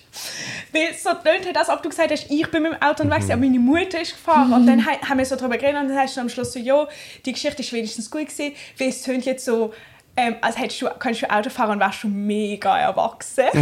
[0.74, 3.28] Weil so tönt halt, als ob du gesagt hast, ich bin mit dem Auto unterwegs,
[3.28, 4.52] gewesen, aber meine Mutter ist gefahren.
[4.54, 6.60] Und dann ha- haben wir so darüber geredet und dann hast du am Schluss so,
[6.60, 6.88] ja,
[7.26, 9.72] die Geschichte ist wenigstens gut gewesen, weil es tönt jetzt so,
[10.18, 13.46] ähm, als hättest du, könntest du Auto fahren und wärst du mega erwachsen.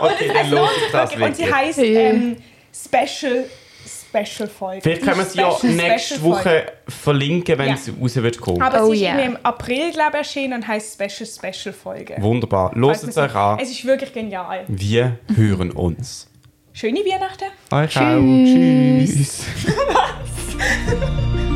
[0.00, 1.54] Okay, dann lohnt sich das Und sie wirklich.
[1.54, 2.36] heisst ähm,
[2.72, 3.44] Special,
[4.10, 4.82] Special Folge.
[4.82, 7.74] Vielleicht können wir es ja nächste Woche verlinken, wenn Ja.
[7.74, 8.60] es raus wird kommen.
[8.60, 12.16] Aber Oh es ist irgendwie im April, glaube ich, erschienen und heisst Special, Special Folge.
[12.18, 12.72] Wunderbar.
[12.74, 13.58] Loset es euch an.
[13.60, 14.64] Es ist wirklich genial.
[14.68, 16.28] Wir hören uns.
[16.72, 17.44] Schöne Weihnachten.
[17.70, 19.44] Euch Tschüss.
[19.44, 19.46] auch.
[19.46, 19.46] Tschüss.